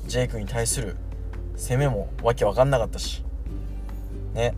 [0.06, 0.96] ジェイクに対する
[1.62, 3.22] 攻めもわけわかんなかったし。
[4.34, 4.52] ね。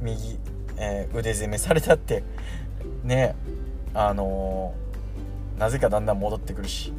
[0.00, 0.36] 右、
[0.78, 2.24] えー、腕攻めされたって。
[3.04, 3.36] ね。
[3.94, 6.92] あのー、なぜかだんだん戻ってくるし。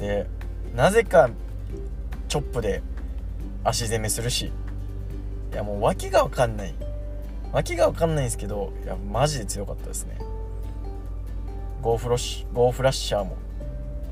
[0.00, 0.26] で
[0.74, 1.30] なぜか
[2.28, 2.82] チョップで
[3.62, 4.46] 足攻めするし。
[5.52, 6.74] いやもう訳が分かんない。
[7.52, 10.18] 訳が分かんないんですけどいやマジで強かったですね。
[11.80, 13.36] ゴーフロッシュゴーフラッシャーも。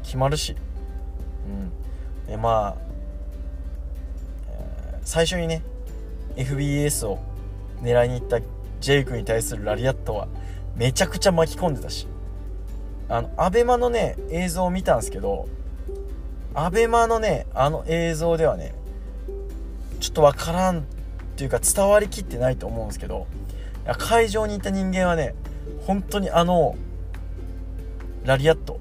[0.05, 0.55] 決まるし。
[1.49, 2.31] うん。
[2.31, 2.92] でまあ、
[5.05, 5.63] 最初にね
[6.37, 7.19] FBS を
[7.83, 8.41] 狙いに行った
[8.81, 10.29] ジェイクに対するラリアットは
[10.77, 12.09] めちゃくちゃ巻き込んでたし。
[13.13, 15.47] あのアベマのね映像を見たんですけど
[16.55, 18.75] アベマのねあの映像ではね
[20.01, 20.83] ちょっとわからんっ
[21.37, 23.27] ていうか伝わりきってないと思うんですけど
[23.99, 25.35] 会場にいた人間はね
[25.87, 26.75] 本当にあの
[28.25, 28.81] ラリアット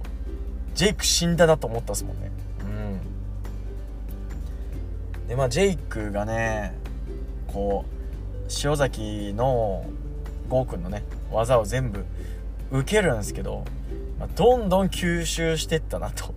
[0.75, 2.30] ジェイク死んだなと思ったっすもんね。
[5.31, 6.73] でまあジェイクがね
[7.47, 9.85] こう塩崎の
[10.49, 12.03] ゴーくんのね技を全部
[12.69, 13.63] 受けるんですけど、
[14.19, 16.33] まあ、どんどん吸収してったなと。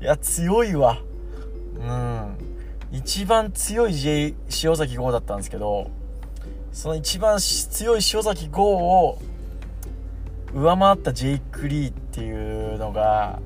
[0.00, 1.02] いや強いわ。
[1.78, 2.38] うん。
[2.90, 5.90] 一番強い J 塩崎豪だったんですけど
[6.72, 9.18] その一番強い塩崎豪を
[10.54, 13.40] 上回ったジェイク・リーっていうのが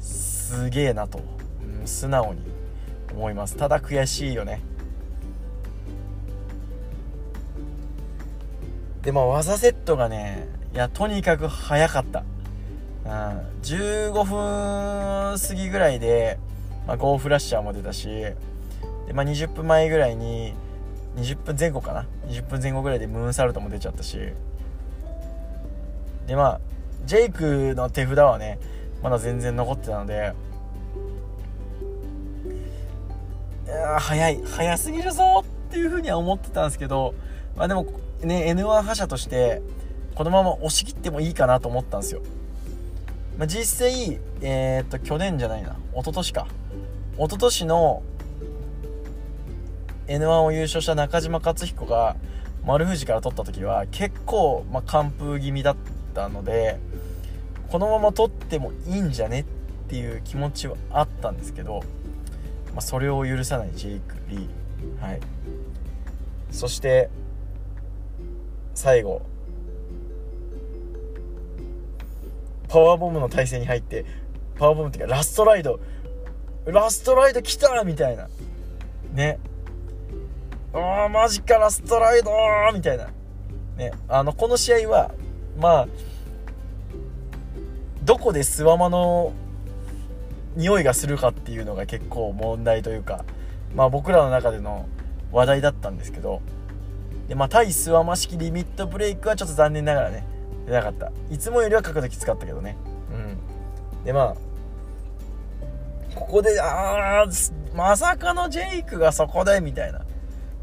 [0.00, 1.22] すげえなと、
[1.80, 2.57] うん、素直に。
[3.12, 3.56] 思います。
[3.56, 4.60] ただ悔しいよね。
[9.02, 12.24] でも技セットがねいやとにかく早かった、
[13.04, 13.10] うん、
[13.62, 16.38] 15分過ぎぐらいで、
[16.86, 18.36] まあ、ゴーフラッシャーも出たしで、
[19.14, 20.52] まあ、20分前ぐらいに
[21.16, 24.18] 20分前後かな？20分前後ぐらいでムーンサルトも出ちゃったし。
[26.26, 26.60] でまあ
[27.06, 28.58] ジェイクの手札はね
[29.02, 30.34] まだ全然残ってたので
[33.98, 37.14] 早い早すぎるぞっていうふうには思ってたんですけど
[37.56, 37.86] まあでも
[38.22, 39.62] ね N1 覇者として
[40.14, 42.22] このまま押し切ってもいいかなと思ったんですよ、
[43.36, 45.76] まあ、実際えー、っと去年じゃないな。
[45.92, 46.46] 一昨年か。
[47.16, 48.02] 一昨年の
[50.06, 52.16] N1 を優勝した中島克彦が
[52.64, 55.76] 丸藤から取った時は結構、まあ、完封気味だっ
[56.14, 56.78] たので
[57.68, 59.44] このまま取ってもいいんじゃねっ
[59.88, 61.82] ていう気持ちはあったんですけど、
[62.78, 65.20] まあ、それを許さないジェイク・リー、はい、
[66.52, 67.10] そして
[68.72, 69.20] 最後。
[72.68, 74.04] パワーボムの体勢に入って
[74.56, 75.80] パワーボムっていうかラストライド。
[76.66, 78.28] ラストライド来たみたいな。
[79.12, 79.40] ね。
[80.72, 82.30] ああマジかラストライド
[82.72, 83.08] みたいな。
[83.76, 83.90] ね。
[84.06, 85.10] あのこの試合は
[85.58, 85.88] まあ
[88.04, 89.32] どこでスワマの
[90.58, 93.24] 匂いがするかっていうのが結構問題というか
[93.74, 94.86] まあ僕らの中での
[95.32, 96.42] 話題だったんですけど
[97.28, 100.24] で、まあ、対スワマ式リミットブレイクはちょっと残念ながらね、
[100.66, 101.12] 出なかった。
[101.30, 102.76] いつもよりは角度きつかったけどね。
[103.12, 104.04] うん。
[104.04, 104.36] で、まあ、
[106.14, 110.00] ここで、あー、まさかのジェイクがそこで、みたいな。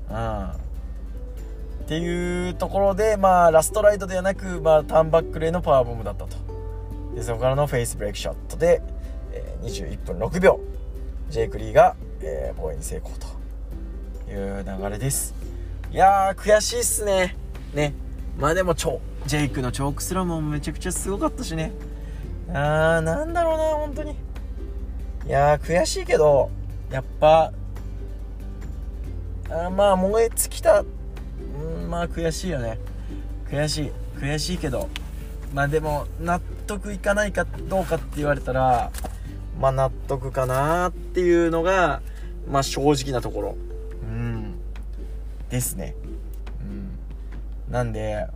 [0.10, 0.14] う
[0.48, 0.50] ん。
[0.50, 6.36] っていうところで、まあ、ラストライトではなく、まあ、ターンバックレーのパワーボムだったと。
[7.14, 8.82] で、そこからのフェイスブレイクショットで、
[9.66, 10.60] 21分6秒、
[11.30, 13.36] ジェイク・リーが、えー、防衛に成功と。
[14.30, 15.34] いう流れです。
[15.92, 17.36] いやー悔しいっすね。
[17.74, 17.94] ね。
[18.38, 21.72] まあでもちょジェイクのチョークスラムもめちゃくちゃすごかったしね。
[22.50, 24.12] あーなんだろうな本当に。
[24.12, 26.50] いやー悔しいけど
[26.92, 27.52] やっぱ
[29.50, 30.82] あまあ燃え尽きた。
[30.82, 30.86] う
[31.86, 32.78] んまあ悔しいよね。
[33.50, 34.90] 悔しい悔しいけど。
[35.54, 38.92] まあでも納得いかないかどうかって言われたら
[39.60, 42.02] まあ納得かなっていうのが
[42.50, 43.56] まあ正直なところ。
[44.04, 44.56] うん。
[45.50, 45.96] ですね。
[46.62, 47.00] うん。
[47.72, 48.28] なんで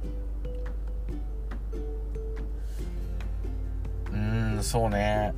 [4.12, 5.34] うんそうね。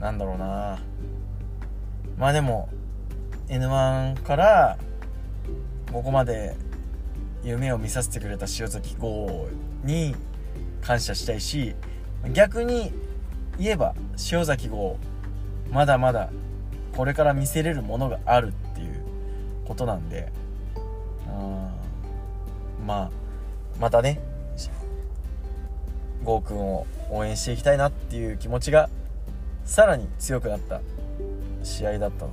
[0.00, 0.78] なんだろうな。
[2.18, 2.68] まあでも
[3.48, 4.78] N1 から
[5.92, 6.56] ここまで
[7.42, 9.48] 夢を見させてくれた塩崎豪
[9.84, 10.14] に
[10.80, 11.74] 感謝したいし
[12.32, 12.92] 逆に
[13.58, 13.94] 言えば
[14.32, 14.98] 塩崎豪
[15.70, 16.30] まだまだ
[16.96, 19.04] これから見せれるものがあるっていう
[19.66, 20.32] ことなんで
[21.26, 23.10] うんまあ
[23.80, 24.20] またね
[26.24, 28.88] 郷くんを応援していきたいなっていう気持ちが
[29.64, 30.80] さらに強くなった
[31.62, 32.30] 試合だったの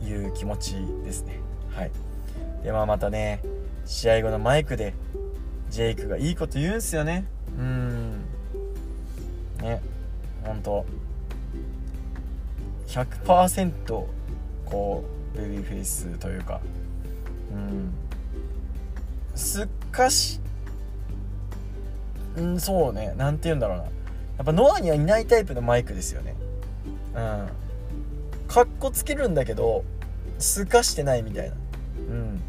[0.00, 1.40] という気持ちですね。
[1.70, 1.90] はい。
[2.62, 3.42] でまあまたね
[3.84, 4.94] 試合後のマイクで
[5.70, 7.24] ジェイクがいいこと言うんすよね。
[7.58, 8.24] うん。
[9.60, 9.80] ね。
[10.44, 10.84] 本当。
[12.86, 14.06] 100%
[14.66, 16.60] こうベビーフェイスというか。
[17.52, 17.92] うん。
[19.34, 20.40] すっかし
[22.36, 23.14] うんそうね。
[23.16, 23.84] 何て言うんだろうな。
[23.84, 23.90] や
[24.42, 26.34] っぱノアにはいないタイプのマイクですよね。
[27.14, 27.48] うん。
[28.48, 29.84] かっこつけるんだけど
[30.38, 31.56] すかしてないみたいな。
[31.96, 32.42] うん。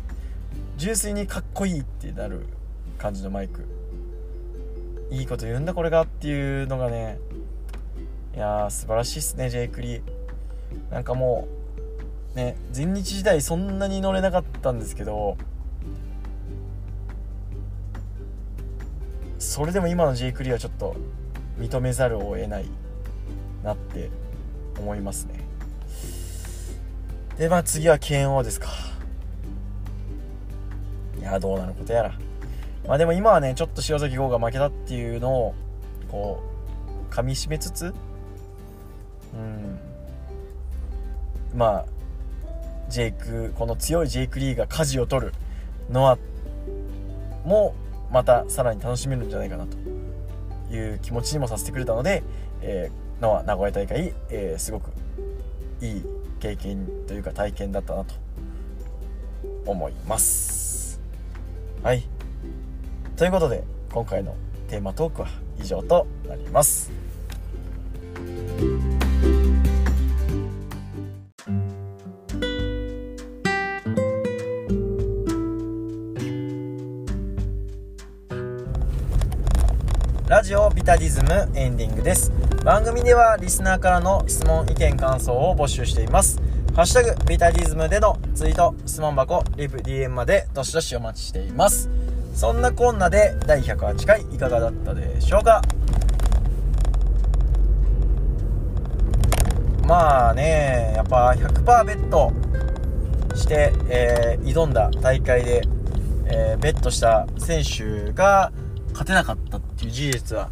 [0.77, 2.45] 純粋にかっこいいってなる
[2.97, 3.65] 感じのマイク。
[5.11, 7.19] いいこと言うんだこれがっていうのがね。
[8.35, 10.01] いやー素晴らしいっすねジェイクリー。
[10.91, 11.47] なんかも
[12.33, 15.37] うね前日時代そんなに乗れなかったんですけど
[19.37, 20.95] それでも今のジェイクリーはちょっと
[21.59, 22.65] 認めざるを得ない
[23.63, 24.09] なって
[24.79, 25.39] 思いますね。
[27.37, 28.69] でまあ次は KO ですか。
[31.19, 32.13] いやどうなることやら。
[32.87, 35.55] まあでも今はねちょっと塩崎豪が負けたっていうのを
[36.09, 36.41] こ
[37.09, 37.93] う噛みしめつつ
[39.33, 39.79] うん。
[41.57, 41.85] まあ
[42.89, 45.33] ジェイクこの強いジェイク・リーが舵を取る
[45.89, 46.17] ノア
[47.45, 47.75] も
[48.11, 49.77] またさらに楽しめるんじゃないかなと
[50.73, 52.23] いう気持ちにもさせてくれたので、
[52.61, 54.91] えー、ノア名古屋大会、えー、すごく
[55.81, 56.03] いい
[56.39, 58.13] 経験というか体験だったなと
[59.65, 60.99] 思います。
[61.81, 62.03] はい。
[63.15, 64.35] ということで今回の
[64.67, 65.27] テーマトークは
[65.59, 66.91] 以上となります。
[80.83, 82.29] タディズムエンディングです。
[82.65, 86.41] 番組ではリスナーからの質問意見感想を募集しています。
[86.75, 91.89] ハッシュタグビタディズムでのツイート質問箱リプ DM までどしどしお待ちしています。
[92.35, 95.61] そんなこんなで第108回いかがだったでしょうか？
[99.87, 102.33] まあねやっぱ100%ベット
[103.35, 105.61] して、えー挑んだ大会で、
[106.25, 108.51] えーベットした選手が
[108.89, 110.49] 勝てなかったっていう事実は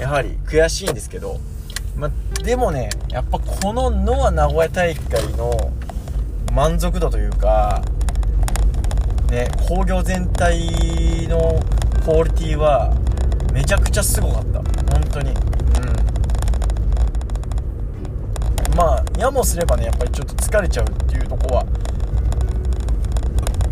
[0.00, 1.40] やはり悔しいんですけど、
[1.96, 2.10] ま、
[2.42, 5.72] でもねやっぱこのノア名古屋大会の
[6.52, 7.82] 満足度というか
[9.30, 11.60] ね工業全体の
[12.04, 12.94] クオリティは
[13.52, 14.58] めちゃくちゃすごかった。
[14.92, 15.30] 本当に。
[15.30, 15.36] うん。
[18.76, 21.64] まあやもすればねやっぱりちょっと疲れちゃうっていうとこは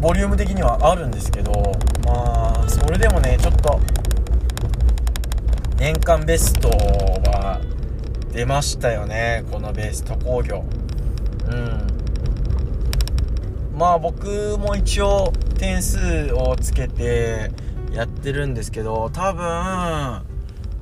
[0.00, 1.52] ボリューム的にはあるんですけど
[2.06, 3.78] まあそれでもねちょっと
[5.76, 7.60] 年間ベストは
[8.32, 10.64] 出ましたよねこのベスト工業。
[11.50, 11.94] うん。
[13.76, 17.50] まあ僕も一応点数をつけて
[17.92, 20.22] やってるんですけど多分ま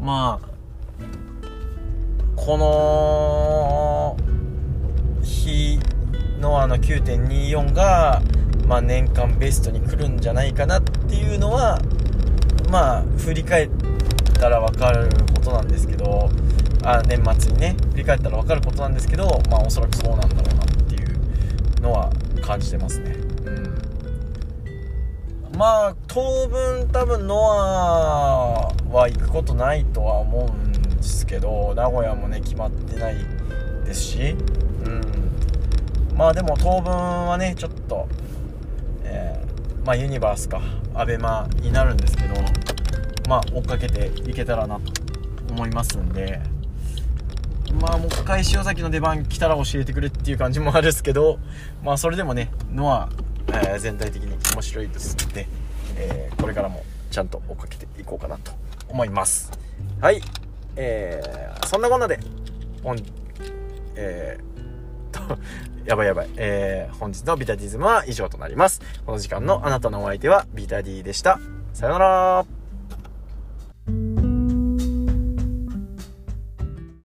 [0.01, 0.41] あ
[2.37, 4.17] この
[5.23, 5.79] 日
[6.39, 8.21] のあの9.24が、
[8.67, 11.81] まあ、年間ベストに来るんじゃないかなっていうのは
[12.71, 13.82] まあ振り返って
[14.43, 16.29] たら分かることなんですけど
[16.83, 23.13] あ年末にね振り返ったら分かることなんですけどまあおそらくそうなんだろうなっていうのは感じてますね。
[23.45, 23.79] うん。
[25.57, 33.17] まあ当分多分ノアは行くことないとは思うんですけど名古屋もね決まってない
[33.85, 34.35] ですし。
[34.85, 35.01] うん。
[36.17, 38.09] まあでも当分はねちょっと
[39.05, 40.61] えー、まあユニバースか
[40.95, 42.35] アベマになるんですけど
[43.33, 44.93] まあ追っかけていけたらなと
[45.51, 46.39] 思いますんで
[47.81, 51.39] まあもう一回塩崎の出番来たら教えてくれっていう感じもあるんですけど
[51.83, 53.09] まあそれでもねノア、
[53.49, 55.49] えー、全体的に面白いですので、
[55.97, 58.53] えー、これからもちゃんと追っかけていこうかなと
[58.91, 59.51] 思います
[60.03, 60.21] はい
[60.77, 62.21] えー、そんなこんなで
[62.83, 62.99] 本
[63.95, 65.39] えー、 と
[65.87, 66.29] やばいやばい。
[66.37, 68.81] えー、本日のビタディズムは以上となります。
[69.05, 71.41] この時間のあなたのお相手はビタディでした。
[71.75, 72.47] さよなら